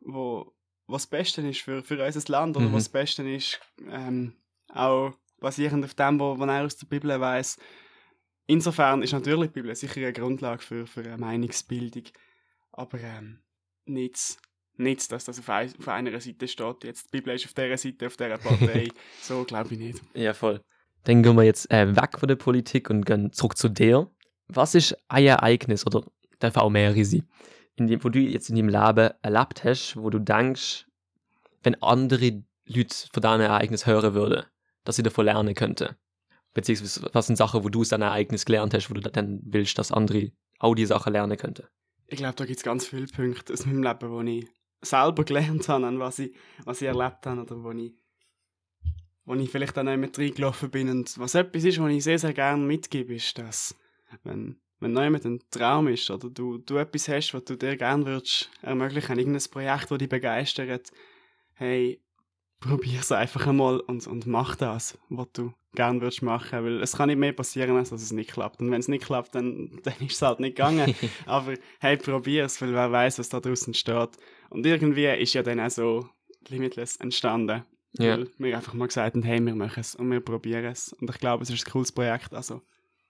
wo 0.02 0.54
was 0.86 1.04
das 1.04 1.10
Beste 1.10 1.42
ist 1.48 1.62
für, 1.62 1.82
für 1.82 2.04
unser 2.04 2.32
Land 2.32 2.58
oder 2.58 2.68
mhm. 2.68 2.74
was 2.74 2.84
das 2.84 2.92
Beste 2.92 3.28
ist, 3.28 3.60
ähm, 3.88 4.36
auch 4.68 5.14
basierend 5.44 5.84
auf 5.84 5.94
dem, 5.94 6.20
was 6.20 6.40
er 6.40 6.66
aus 6.66 6.78
der 6.78 6.88
Bibel 6.88 7.20
weiß. 7.20 7.58
Insofern 8.48 9.04
ist 9.04 9.12
natürlich 9.12 9.50
die 9.50 9.62
Bibel 9.62 9.76
sicher 9.76 9.98
eine 9.98 10.14
Grundlage 10.14 10.62
für, 10.62 10.88
für 10.88 11.02
eine 11.02 11.18
Meinungsbildung, 11.18 12.04
aber 12.72 13.00
ähm, 13.00 13.40
nichts, 13.86 14.40
nichts, 14.78 15.08
dass 15.10 15.26
das 15.26 15.40
auf, 15.40 15.50
ein, 15.50 15.72
auf 15.78 15.88
einer 15.88 16.20
Seite 16.20 16.48
steht. 16.48 16.84
Jetzt 16.84 17.14
die 17.14 17.18
Bibel 17.18 17.36
ist 17.36 17.46
auf 17.46 17.54
dieser 17.54 17.78
Seite, 17.78 18.08
auf 18.08 18.18
dieser 18.18 18.38
Partei. 18.38 18.88
so 19.22 19.44
glaube 19.44 19.74
ich 19.74 19.80
nicht. 19.80 20.02
Ja, 20.14 20.34
voll. 20.34 20.62
Dann 21.04 21.22
gehen 21.22 21.36
wir 21.36 21.44
jetzt 21.44 21.70
äh, 21.72 21.94
weg 21.96 22.18
von 22.18 22.28
der 22.28 22.38
Politik 22.38 22.90
und 22.90 23.06
gehen 23.06 23.32
zurück 23.34 23.58
zu 23.58 23.70
dir. 23.70 24.10
Was 24.48 24.76
ist 24.76 24.98
ein 25.10 25.26
Ereignis 25.26 25.86
oder 25.86 26.04
darf 26.40 26.56
auch 26.58 26.70
mehrere 26.70 27.04
sein, 27.04 27.28
in 27.76 27.88
dem, 27.88 28.04
wo 28.04 28.10
du 28.10 28.20
jetzt 28.20 28.50
in 28.50 28.56
deinem 28.56 28.70
Leben 28.70 29.14
erlebt 29.22 29.64
hast, 29.64 29.98
wo 29.98 30.10
du 30.10 30.20
denkst, 30.20 30.86
wenn 31.64 31.82
andere 31.82 32.44
Leute 32.66 32.96
von 33.12 33.22
deinem 33.22 33.42
Ereignis 33.42 33.86
hören 33.86 34.14
würden, 34.14 34.46
dass 34.84 34.96
sie 34.96 35.04
davon 35.04 35.25
lernen 35.25 35.56
könnten? 35.56 35.96
Beziehungsweise 36.54 37.10
was 37.13 37.28
sind 37.28 37.36
Sachen, 37.36 37.63
wo 37.63 37.70
du 37.70 37.82
aus 37.82 37.90
deinem 37.90 38.04
Ereignis 38.04 38.46
gelernt 38.46 38.74
hast, 38.74 38.90
wo 38.90 38.94
du 38.94 39.02
dann 39.02 39.42
willst, 39.44 39.78
dass 39.78 39.92
andere 39.92 40.32
auch 40.60 40.75
die 40.75 40.86
Sachen 40.86 41.13
lernen 41.13 41.38
könnten? 41.38 41.66
Ich 42.08 42.18
glaube, 42.18 42.36
da 42.36 42.46
gibt 42.46 42.58
es 42.58 42.63
ganz 42.63 42.86
viele 42.86 43.08
Punkte 43.08 43.54
aus 43.54 43.66
meinem 43.66 43.82
Leben, 43.82 44.12
wo 44.12 44.22
ich 44.22 44.48
selber 44.82 45.24
gelernt 45.25 45.68
habe, 45.68 45.88
an 45.88 46.00
was 46.00 46.20
ich, 46.20 46.36
was 46.63 46.82
ich 46.82 46.88
erlebt 46.88 47.25
habe 47.25 47.42
oder 47.42 47.63
wo 47.63 47.72
ich, 47.72 47.94
wo 49.25 49.34
ich 49.34 49.50
vielleicht 49.50 49.78
dann 49.78 49.90
auch 49.90 49.98
mit 49.98 50.18
reingelaufen 50.18 50.70
bin. 50.70 50.90
Und 50.90 51.18
was 51.18 51.36
etwas 51.36 51.63
ist, 51.63 51.80
was 51.80 51.92
ich 51.92 52.04
sehr, 52.04 52.20
sehr 52.20 52.34
gerne 52.34 52.63
mitgebe, 52.63 53.16
ist, 53.16 53.38
dass 53.38 53.75
wenn, 54.24 54.58
wenn 54.80 54.96
jemand 54.96 55.25
ein 55.25 55.40
Traum 55.50 55.88
ist 55.88 56.12
oder 56.12 56.30
du, 56.30 56.60
du 56.60 56.78
etwas 56.78 57.08
hast, 57.08 57.34
was 57.34 57.46
du 57.46 57.56
dir 57.56 57.78
gerne 57.78 58.06
würdest 58.06 58.52
ermöglichen, 58.62 59.18
irgendein 59.18 59.50
Projekt, 59.50 59.90
das 59.90 59.98
dich 59.98 60.10
begeistert, 60.10 60.92
hey, 61.56 62.00
probier 62.63 63.00
es 63.00 63.12
einfach 63.12 63.46
einmal 63.48 63.79
und, 63.82 64.08
und 64.08 64.25
mach 64.25 64.55
das, 64.55 64.98
was 65.10 65.27
du 65.34 65.53
gerne 65.74 66.01
würdest 66.01 66.22
machen, 66.22 66.63
weil 66.63 66.82
es 66.82 66.93
kann 66.93 67.10
nicht 67.10 67.17
mehr 67.17 67.34
passieren, 67.34 67.75
als 67.75 67.89
dass 67.89 68.01
es 68.01 68.12
nicht 68.12 68.32
klappt. 68.32 68.62
Und 68.62 68.72
wenn 68.72 68.79
es 68.79 68.88
nicht 68.88 69.05
klappt, 69.05 69.36
dann, 69.36 69.79
dann 69.84 69.93
ist 70.00 70.13
es 70.13 70.22
halt 70.22 70.39
nicht 70.39 70.55
gegangen. 70.55 70.96
Aber 71.25 71.55
hey, 71.79 71.98
probier 71.98 72.46
es, 72.46 72.62
weil 72.62 72.74
wer 72.74 72.91
weiß, 72.91 73.20
was 73.20 73.29
da 73.29 73.39
draußen 73.39 73.74
steht. 73.74 74.12
Und 74.50 74.65
irgendwie 74.65 75.05
ist 75.05 75.34
ja 75.34 75.43
dann 75.43 75.60
auch 75.60 75.70
so 75.70 76.10
Limitless 76.48 76.98
entstanden. 76.98 77.63
Ja. 77.93 78.17
Weil 78.17 78.27
wir 78.38 78.55
einfach 78.55 78.74
mal 78.74 78.88
gesagt 78.88 79.15
haben, 79.15 79.24
hey, 79.24 79.39
wir 79.39 79.55
machen 79.55 79.79
es 79.79 79.96
und 79.96 80.10
wir 80.10 80.22
probieren 80.22 80.65
es. 80.65 80.93
Und 80.93 81.10
ich 81.10 81.20
glaube, 81.20 81.43
es 81.43 81.50
ist 81.50 81.67
ein 81.67 81.72
cooles 81.72 81.91
Projekt, 81.91 82.34
also 82.34 82.62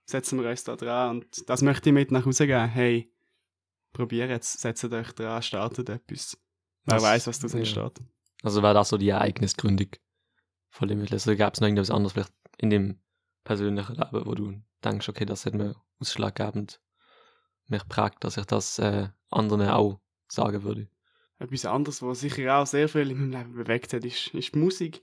setzen 0.05 0.41
wir 0.41 0.49
uns 0.49 0.63
da 0.63 0.75
dran. 0.75 1.17
Und 1.17 1.49
das 1.49 1.61
möchte 1.61 1.89
ich 1.89 1.93
mit 1.93 2.11
nach 2.11 2.25
Hause 2.25 2.47
geben. 2.47 2.67
Hey, 2.67 3.11
probiert 3.93 4.31
es, 4.31 4.53
setzt 4.53 4.83
euch 4.83 5.11
dran, 5.13 5.41
startet 5.41 5.89
etwas. 5.89 6.37
Wer 6.85 7.01
weiß, 7.01 7.27
was 7.27 7.39
daraus 7.39 7.53
ja. 7.53 7.59
entsteht. 7.59 8.01
Also 8.43 8.61
war 8.61 8.73
das 8.73 8.89
so 8.89 8.97
die 8.97 9.09
Ereignisgründung 9.09 9.87
von 10.69 10.89
Limitless? 10.89 11.27
Oder 11.27 11.37
gab 11.37 11.53
es 11.53 11.61
noch 11.61 11.67
irgendwas 11.67 11.89
anderes 11.89 12.13
vielleicht 12.13 12.33
in 12.57 12.69
dem 12.69 12.99
persönlichen 13.43 13.95
Leben, 13.95 14.25
wo 14.25 14.35
du 14.35 14.61
denkst, 14.83 15.09
okay, 15.09 15.25
das 15.25 15.45
hat 15.45 15.55
mir 15.55 15.75
ausschlaggebend 15.99 16.79
mich 17.67 17.87
prägt, 17.87 18.23
dass 18.23 18.37
ich 18.37 18.45
das 18.45 18.77
äh, 18.79 19.07
anderen 19.31 19.69
auch 19.69 20.01
sagen 20.27 20.63
würde? 20.63 20.89
Etwas 21.39 21.65
anderes, 21.65 22.01
was 22.01 22.19
sicher 22.19 22.57
auch 22.57 22.67
sehr 22.67 22.89
viel 22.89 23.11
in 23.11 23.17
meinem 23.17 23.31
Leben 23.31 23.55
bewegt 23.55 23.93
hat, 23.93 24.05
ist, 24.05 24.27
ist 24.33 24.53
die 24.53 24.59
Musik. 24.59 25.01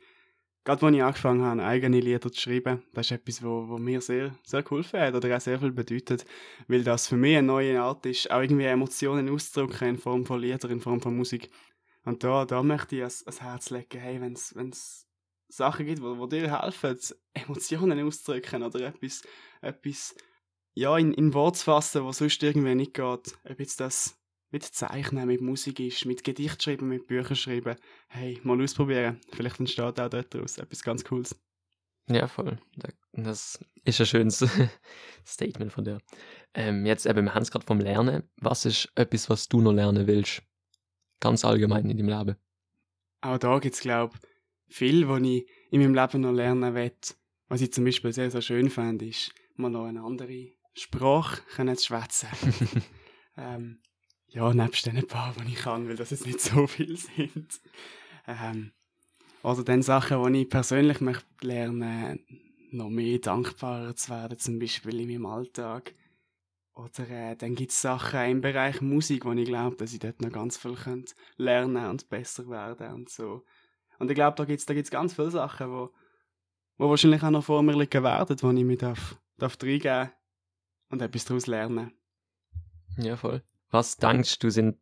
Gerade 0.65 0.85
als 0.85 0.95
ich 0.95 1.03
angefangen 1.03 1.43
habe, 1.43 1.65
eigene 1.65 2.01
Lieder 2.01 2.31
zu 2.31 2.39
schreiben, 2.39 2.83
das 2.93 3.07
ist 3.07 3.13
etwas, 3.13 3.43
wo, 3.43 3.69
wo 3.69 3.79
mir 3.79 4.03
sehr, 4.03 4.35
sehr 4.45 4.63
geholfen 4.63 5.01
hat 5.01 5.15
oder 5.15 5.35
auch 5.35 5.41
sehr 5.41 5.59
viel 5.59 5.73
bedeutet, 5.73 6.27
weil 6.69 6.85
das 6.85 7.09
für 7.09 7.17
mich 7.17 7.39
eine 7.39 7.47
neue 7.47 7.81
Art 7.81 8.05
ist, 8.05 8.31
auch 8.31 8.43
irgendwie 8.43 8.67
Emotionen 8.67 9.31
auszudrücken 9.31 9.89
in 9.89 9.99
Form 9.99 10.27
von 10.27 10.41
Liedern, 10.41 10.71
in 10.71 10.81
Form 10.81 11.01
von 11.01 11.17
Musik. 11.17 11.51
Und 12.05 12.25
da, 12.25 12.45
da 12.45 12.63
möchte 12.63 12.97
ich 12.97 13.03
ans, 13.03 13.41
Herz 13.41 13.71
legen, 13.71 14.01
hey, 14.01 14.21
wenn 14.21 14.33
es 14.33 15.07
Sachen 15.49 15.87
gibt, 15.87 16.03
wo 16.03 16.27
dir 16.27 16.61
helfen, 16.61 16.99
Emotionen 17.35 18.07
auszudrücken 18.07 18.63
oder 18.63 18.81
etwas, 18.81 19.23
etwas 19.61 20.15
ja, 20.75 20.97
in, 20.97 21.13
in 21.13 21.35
Wort 21.35 21.57
zu 21.57 21.65
fassen, 21.65 22.05
was 22.05 22.19
sonst 22.19 22.43
irgendwie 22.43 22.75
nicht 22.75 22.95
geht. 22.95 23.39
Ob 23.45 23.59
jetzt 23.59 23.81
das 23.81 24.17
mit 24.51 24.65
Zeichnen, 24.65 25.27
mit 25.27 25.41
Musik 25.41 25.81
ist, 25.81 26.07
mit 26.07 26.25
Gedicht 26.25 26.63
schreiben, 26.63 26.89
mit 26.89 27.07
Büchern 27.07 27.37
schreiben. 27.37 27.77
Hey, 28.09 28.41
mal 28.43 28.61
ausprobieren. 28.63 29.21
Vielleicht 29.33 29.61
entsteht 29.61 30.01
auch 30.01 30.09
dort 30.09 30.35
daraus 30.35 30.59
etwas 30.59 30.83
ganz 30.83 31.05
Cooles. 31.05 31.37
Ja, 32.09 32.27
voll. 32.27 32.59
Das 33.13 33.65
ist 33.85 34.01
ein 34.01 34.07
schönes 34.07 34.45
Statement 35.27 35.73
von 35.73 35.85
dir. 35.85 36.01
Ähm, 36.55 36.85
jetzt 36.87 37.07
eben, 37.07 37.25
wir 37.25 37.35
haben 37.35 37.43
es 37.43 37.51
gerade 37.51 37.67
vom 37.67 37.79
Lernen. 37.79 38.29
Was 38.37 38.65
ist 38.65 38.91
etwas, 38.97 39.31
was 39.31 39.49
du 39.49 39.61
noch 39.61 39.73
lernen 39.73 40.07
willst? 40.07 40.43
Ganz 41.21 41.45
allgemein 41.45 41.89
in 41.89 41.97
deinem 41.97 42.09
Leben. 42.09 42.37
Auch 43.21 43.39
da 43.39 43.59
gibt 43.59 43.75
es, 43.75 43.81
glaube 43.81 44.15
ich, 44.69 44.75
viel, 44.75 45.09
was 45.09 45.21
ich 45.23 45.47
in 45.71 45.81
meinem 45.81 45.95
Leben 45.95 46.21
noch 46.23 46.33
lernen 46.33 46.75
will. 46.75 46.93
Was 47.49 47.61
ich 47.61 47.73
zum 47.73 47.85
Beispiel 47.85 48.13
sehr, 48.13 48.31
sehr 48.31 48.43
schön 48.43 48.71
fand, 48.71 49.03
ist, 49.03 49.35
mal 49.57 49.71
noch 49.71 49.87
eine 49.87 50.03
andere 50.03 50.53
Sprache 50.75 51.43
können 51.55 51.77
zu 51.77 51.87
schwätzen. 51.87 52.29
ähm, 53.37 53.81
ja, 54.29 54.55
nebst 54.55 54.87
den 54.87 55.07
paar, 55.07 55.35
die 55.35 55.53
ich 55.53 55.59
kann, 55.59 55.89
weil 55.89 55.97
das 55.97 56.11
jetzt 56.11 56.27
nicht 56.27 56.41
so 56.41 56.67
viel 56.67 56.97
sind. 56.97 57.61
Ähm, 58.27 58.73
oder 59.43 59.65
dann 59.65 59.83
Sachen, 59.83 60.33
die 60.33 60.43
ich 60.43 60.49
persönlich 60.49 61.01
möchte 61.01 61.27
lernen, 61.43 62.25
noch 62.71 62.91
mehr 62.91 63.19
dankbarer 63.19 63.97
zu 63.97 64.11
werden, 64.11 64.39
zum 64.39 64.59
Beispiel 64.59 65.01
in 65.01 65.09
meinem 65.09 65.27
Alltag. 65.27 65.95
Oder 66.81 67.11
äh, 67.11 67.37
dann 67.37 67.55
gibt 67.55 67.73
es 67.73 67.83
Sachen 67.83 68.21
im 68.21 68.41
Bereich 68.41 68.81
Musik, 68.81 69.27
wo 69.27 69.33
ich 69.33 69.45
glaube, 69.45 69.77
dass 69.77 69.93
ich 69.93 69.99
dort 69.99 70.23
noch 70.23 70.33
ganz 70.33 70.57
viel 70.57 70.75
könnte 70.75 71.15
lernen 71.37 71.91
und 71.91 72.09
besser 72.09 72.49
werden 72.49 72.95
und 72.95 73.11
so. 73.11 73.45
Und 73.99 74.11
ich 74.11 74.15
glaube, 74.15 74.37
da 74.37 74.47
gibt 74.47 74.61
es 74.61 74.67
da 74.67 74.73
gibt's 74.73 74.91
ganz 74.91 75.13
viele 75.13 75.31
Sachen, 75.31 75.71
wo, 75.71 75.91
wo 76.79 76.89
wahrscheinlich 76.89 77.23
auch 77.23 77.31
noch 77.31 77.45
vor 77.45 77.63
mir 77.63 77.77
liegen 77.77 78.03
werden, 78.03 78.37
wo 78.41 78.51
ich 78.51 78.65
mich 78.65 78.79
darf, 78.79 79.21
darf 79.37 79.59
reingeben 79.63 80.11
und 80.89 81.03
etwas 81.03 81.27
daraus 81.27 81.47
lernen. 81.47 81.93
Ja, 82.97 83.17
voll. 83.17 83.43
Was 83.71 83.99
denkst 83.99 84.39
du, 84.39 84.51
sind 84.51 84.79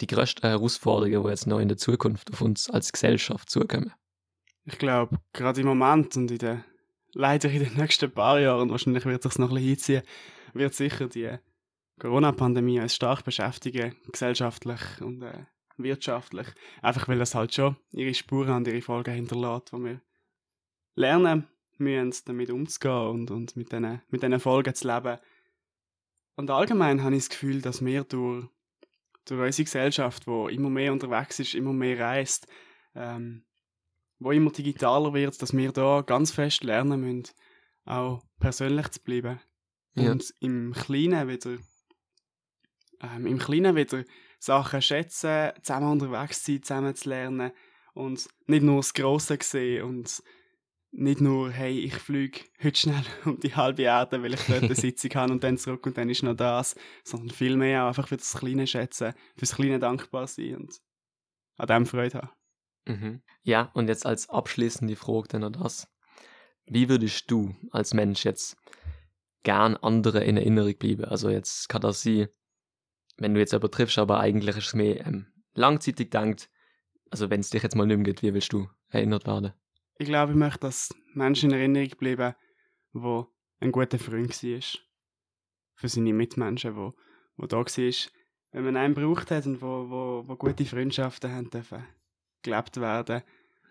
die 0.00 0.06
größten 0.06 0.48
Herausforderungen, 0.48 1.22
die 1.22 1.28
jetzt 1.28 1.46
noch 1.46 1.58
in 1.58 1.68
der 1.68 1.76
Zukunft 1.76 2.32
auf 2.32 2.40
uns 2.40 2.70
als 2.70 2.92
Gesellschaft 2.92 3.50
zukommen? 3.50 3.92
Ich 4.64 4.78
glaube, 4.78 5.18
gerade 5.34 5.60
im 5.60 5.66
Moment 5.66 6.16
und 6.16 6.30
in 6.30 6.38
der, 6.38 6.64
leider 7.12 7.50
in 7.50 7.64
den 7.64 7.74
nächsten 7.74 8.10
paar 8.10 8.40
Jahren, 8.40 8.70
wahrscheinlich 8.70 9.04
wird 9.04 9.22
es 9.24 9.32
sich 9.32 9.38
noch 9.38 9.50
ein 9.50 9.54
bisschen 9.54 9.68
hinziehen, 9.68 10.02
wird 10.54 10.74
sicher 10.74 11.08
die 11.08 11.38
Corona-Pandemie 11.98 12.80
uns 12.80 12.94
stark 12.94 13.24
beschäftigen, 13.24 13.96
gesellschaftlich 14.10 14.80
und 15.00 15.22
äh, 15.22 15.44
wirtschaftlich. 15.76 16.48
Einfach 16.82 17.08
weil 17.08 17.18
das 17.18 17.34
halt 17.34 17.54
schon 17.54 17.76
ihre 17.92 18.14
Spuren 18.14 18.56
und 18.56 18.66
ihre 18.68 18.82
Folgen 18.82 19.14
hinterlässt, 19.14 19.72
wo 19.72 19.78
wir 19.78 20.00
lernen 20.94 21.46
müssen, 21.78 22.24
damit 22.26 22.50
umzugehen 22.50 23.08
und, 23.08 23.30
und 23.30 23.56
mit 23.56 23.72
diesen 23.72 24.00
mit 24.08 24.42
Folgen 24.42 24.74
zu 24.74 24.88
leben. 24.88 25.18
Und 26.36 26.50
allgemein 26.50 27.02
habe 27.02 27.14
ich 27.14 27.22
das 27.22 27.30
Gefühl, 27.30 27.60
dass 27.60 27.84
wir 27.84 28.04
durch, 28.04 28.46
durch 29.26 29.40
unsere 29.40 29.64
Gesellschaft, 29.64 30.26
die 30.26 30.54
immer 30.54 30.70
mehr 30.70 30.92
unterwegs 30.92 31.38
ist, 31.38 31.54
immer 31.54 31.72
mehr 31.72 31.98
reist, 31.98 32.46
ähm, 32.94 33.44
wo 34.18 34.32
immer 34.32 34.50
digitaler 34.50 35.12
wird, 35.12 35.40
dass 35.42 35.56
wir 35.56 35.72
da 35.72 36.02
ganz 36.02 36.30
fest 36.30 36.62
lernen 36.62 37.00
müssen, 37.00 37.34
auch 37.84 38.22
persönlich 38.38 38.88
zu 38.88 39.02
bleiben. 39.02 39.40
Ja. 39.94 40.12
Und 40.12 40.32
im 40.40 40.72
Kleinen 40.72 41.28
wieder, 41.28 41.58
ähm, 43.02 43.26
im 43.26 43.38
Kleinen 43.38 43.76
wieder 43.76 44.04
Sachen 44.38 44.82
schätzen, 44.82 45.52
zusammen 45.62 45.92
unterwegs 45.92 46.44
sein, 46.44 46.62
zusammen 46.62 46.94
zu 46.94 47.08
lernen 47.08 47.52
und 47.94 48.28
nicht 48.46 48.62
nur 48.62 48.76
das 48.76 48.94
Grosse 48.94 49.38
sehen 49.40 49.84
und 49.84 50.22
nicht 50.92 51.20
nur, 51.20 51.52
hey, 51.52 51.78
ich 51.78 51.94
fliege 51.94 52.40
heute 52.62 52.78
schnell 52.78 53.04
um 53.24 53.38
die 53.38 53.54
halbe 53.54 53.82
Erde, 53.82 54.22
weil 54.22 54.34
ich 54.34 54.40
dort 54.46 54.64
eine 54.64 54.74
Sitzung 54.76 55.10
habe 55.14 55.32
und 55.32 55.44
dann 55.44 55.58
zurück 55.58 55.86
und 55.86 55.96
dann 55.96 56.08
ist 56.08 56.22
noch 56.22 56.34
das, 56.34 56.74
sondern 57.04 57.30
vielmehr 57.30 57.84
auch 57.84 57.88
einfach 57.88 58.08
für 58.08 58.16
das 58.16 58.34
Kleine 58.34 58.66
schätzen, 58.66 59.12
für 59.34 59.40
das 59.40 59.54
Kleine 59.54 59.78
dankbar 59.78 60.26
sein 60.26 60.56
und 60.56 60.80
an 61.56 61.66
dem 61.66 61.86
Freude 61.86 62.18
haben. 62.18 62.30
Mhm. 62.86 63.22
Ja, 63.42 63.70
und 63.74 63.88
jetzt 63.88 64.06
als 64.06 64.28
abschließende 64.28 64.96
Frage 64.96 65.28
dann 65.28 65.42
noch 65.42 65.52
das. 65.52 65.88
Wie 66.66 66.88
würdest 66.88 67.30
du 67.30 67.54
als 67.70 67.94
Mensch 67.94 68.24
jetzt 68.24 68.56
gern 69.42 69.76
andere 69.76 70.24
in 70.24 70.36
Erinnerung 70.36 70.76
bleiben? 70.76 71.04
Also 71.04 71.30
jetzt 71.30 71.68
kann 71.68 71.82
das 71.82 72.02
sein, 72.02 72.28
wenn 73.16 73.34
du 73.34 73.40
jetzt 73.40 73.52
jemanden 73.52 73.72
triffst, 73.72 73.98
aber 73.98 74.20
eigentlich 74.20 74.56
ist 74.56 74.68
es 74.68 74.74
mehr 74.74 75.06
ähm, 75.06 75.26
langzeitig 75.54 76.10
denkt, 76.10 76.50
also 77.10 77.28
wenn 77.30 77.40
es 77.40 77.50
dich 77.50 77.62
jetzt 77.62 77.76
mal 77.76 77.86
nicht 77.86 77.96
mehr 77.98 78.04
geht, 78.04 78.22
wie 78.22 78.32
willst 78.34 78.52
du 78.52 78.68
erinnert 78.88 79.26
werden? 79.26 79.52
ich 80.00 80.06
glaube, 80.06 80.32
ich 80.32 80.38
möchte, 80.38 80.60
dass 80.60 80.94
Menschen 81.12 81.50
in 81.50 81.56
Erinnerung 81.56 81.90
bleiben, 81.98 82.34
wo 82.94 83.26
ein 83.60 83.70
guter 83.70 83.98
Freund 83.98 84.30
war. 84.30 84.80
Für 85.74 85.88
seine 85.88 86.14
Mitmenschen, 86.14 86.74
wo, 86.74 86.94
wo 87.36 87.46
da 87.46 87.58
war, 87.58 88.10
wenn 88.52 88.64
man 88.64 88.76
einen 88.78 88.94
braucht 88.94 89.30
hat 89.30 89.44
und 89.44 89.60
wo, 89.60 89.90
wo, 89.90 90.24
wo 90.26 90.36
gute 90.36 90.64
Freundschaften 90.64 91.30
haben 91.30 91.50
dürfen 91.50 91.86
gelebt 92.42 92.80
werden. 92.80 93.22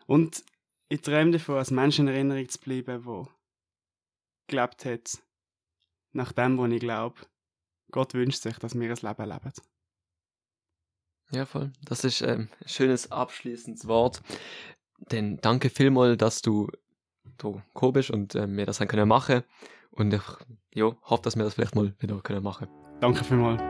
Und 0.06 0.44
ich 0.88 1.02
träume 1.02 1.32
davon, 1.32 1.58
als 1.58 1.72
Menschen 1.72 2.08
in 2.08 2.14
Erinnerung 2.14 2.48
zu 2.48 2.60
bleiben, 2.60 3.06
wo 3.06 3.28
gelebt 4.46 4.86
hat, 4.86 5.18
nach 6.14 6.32
dem, 6.32 6.58
was 6.58 6.72
ich 6.72 6.80
glaube. 6.80 7.16
Gott 7.92 8.14
wünscht 8.14 8.42
sich, 8.42 8.58
dass 8.60 8.76
wir 8.76 8.90
ein 8.90 8.96
Leben 8.96 9.30
leben. 9.30 9.54
Ja, 11.32 11.46
voll. 11.46 11.72
Das 11.86 12.04
ist 12.04 12.22
ähm, 12.22 12.50
ein 12.62 12.68
schönes 12.68 13.12
abschließendes 13.12 13.88
Wort. 13.88 14.22
Denn 15.12 15.38
danke 15.38 15.70
vielmals, 15.70 16.18
dass 16.18 16.42
du 16.42 16.70
da 17.38 17.50
gekommen 17.50 17.94
bist 17.94 18.10
und 18.12 18.36
äh, 18.36 18.48
wir 18.48 18.66
das 18.66 18.80
haben 18.80 18.88
können 18.88 19.08
machen. 19.08 19.44
Und 19.92 20.14
ich 20.14 20.22
ja, 20.74 20.92
hoffe, 21.04 21.24
dass 21.24 21.36
wir 21.36 21.44
das 21.44 21.54
vielleicht 21.54 21.76
mal 21.76 21.94
wieder 22.00 22.20
können 22.22 22.44
machen. 22.44 22.68
Danke 23.00 23.24
vielmals. 23.24 23.62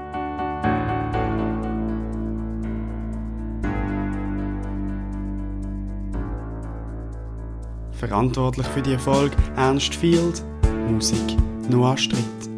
Verantwortlich 7.91 8.65
für 8.67 8.81
die 8.81 8.93
Erfolg 8.93 9.33
Ernst 9.57 9.93
Field, 9.93 10.41
Musik 10.87 11.37
Noah 11.69 11.95
Stritt. 11.95 12.48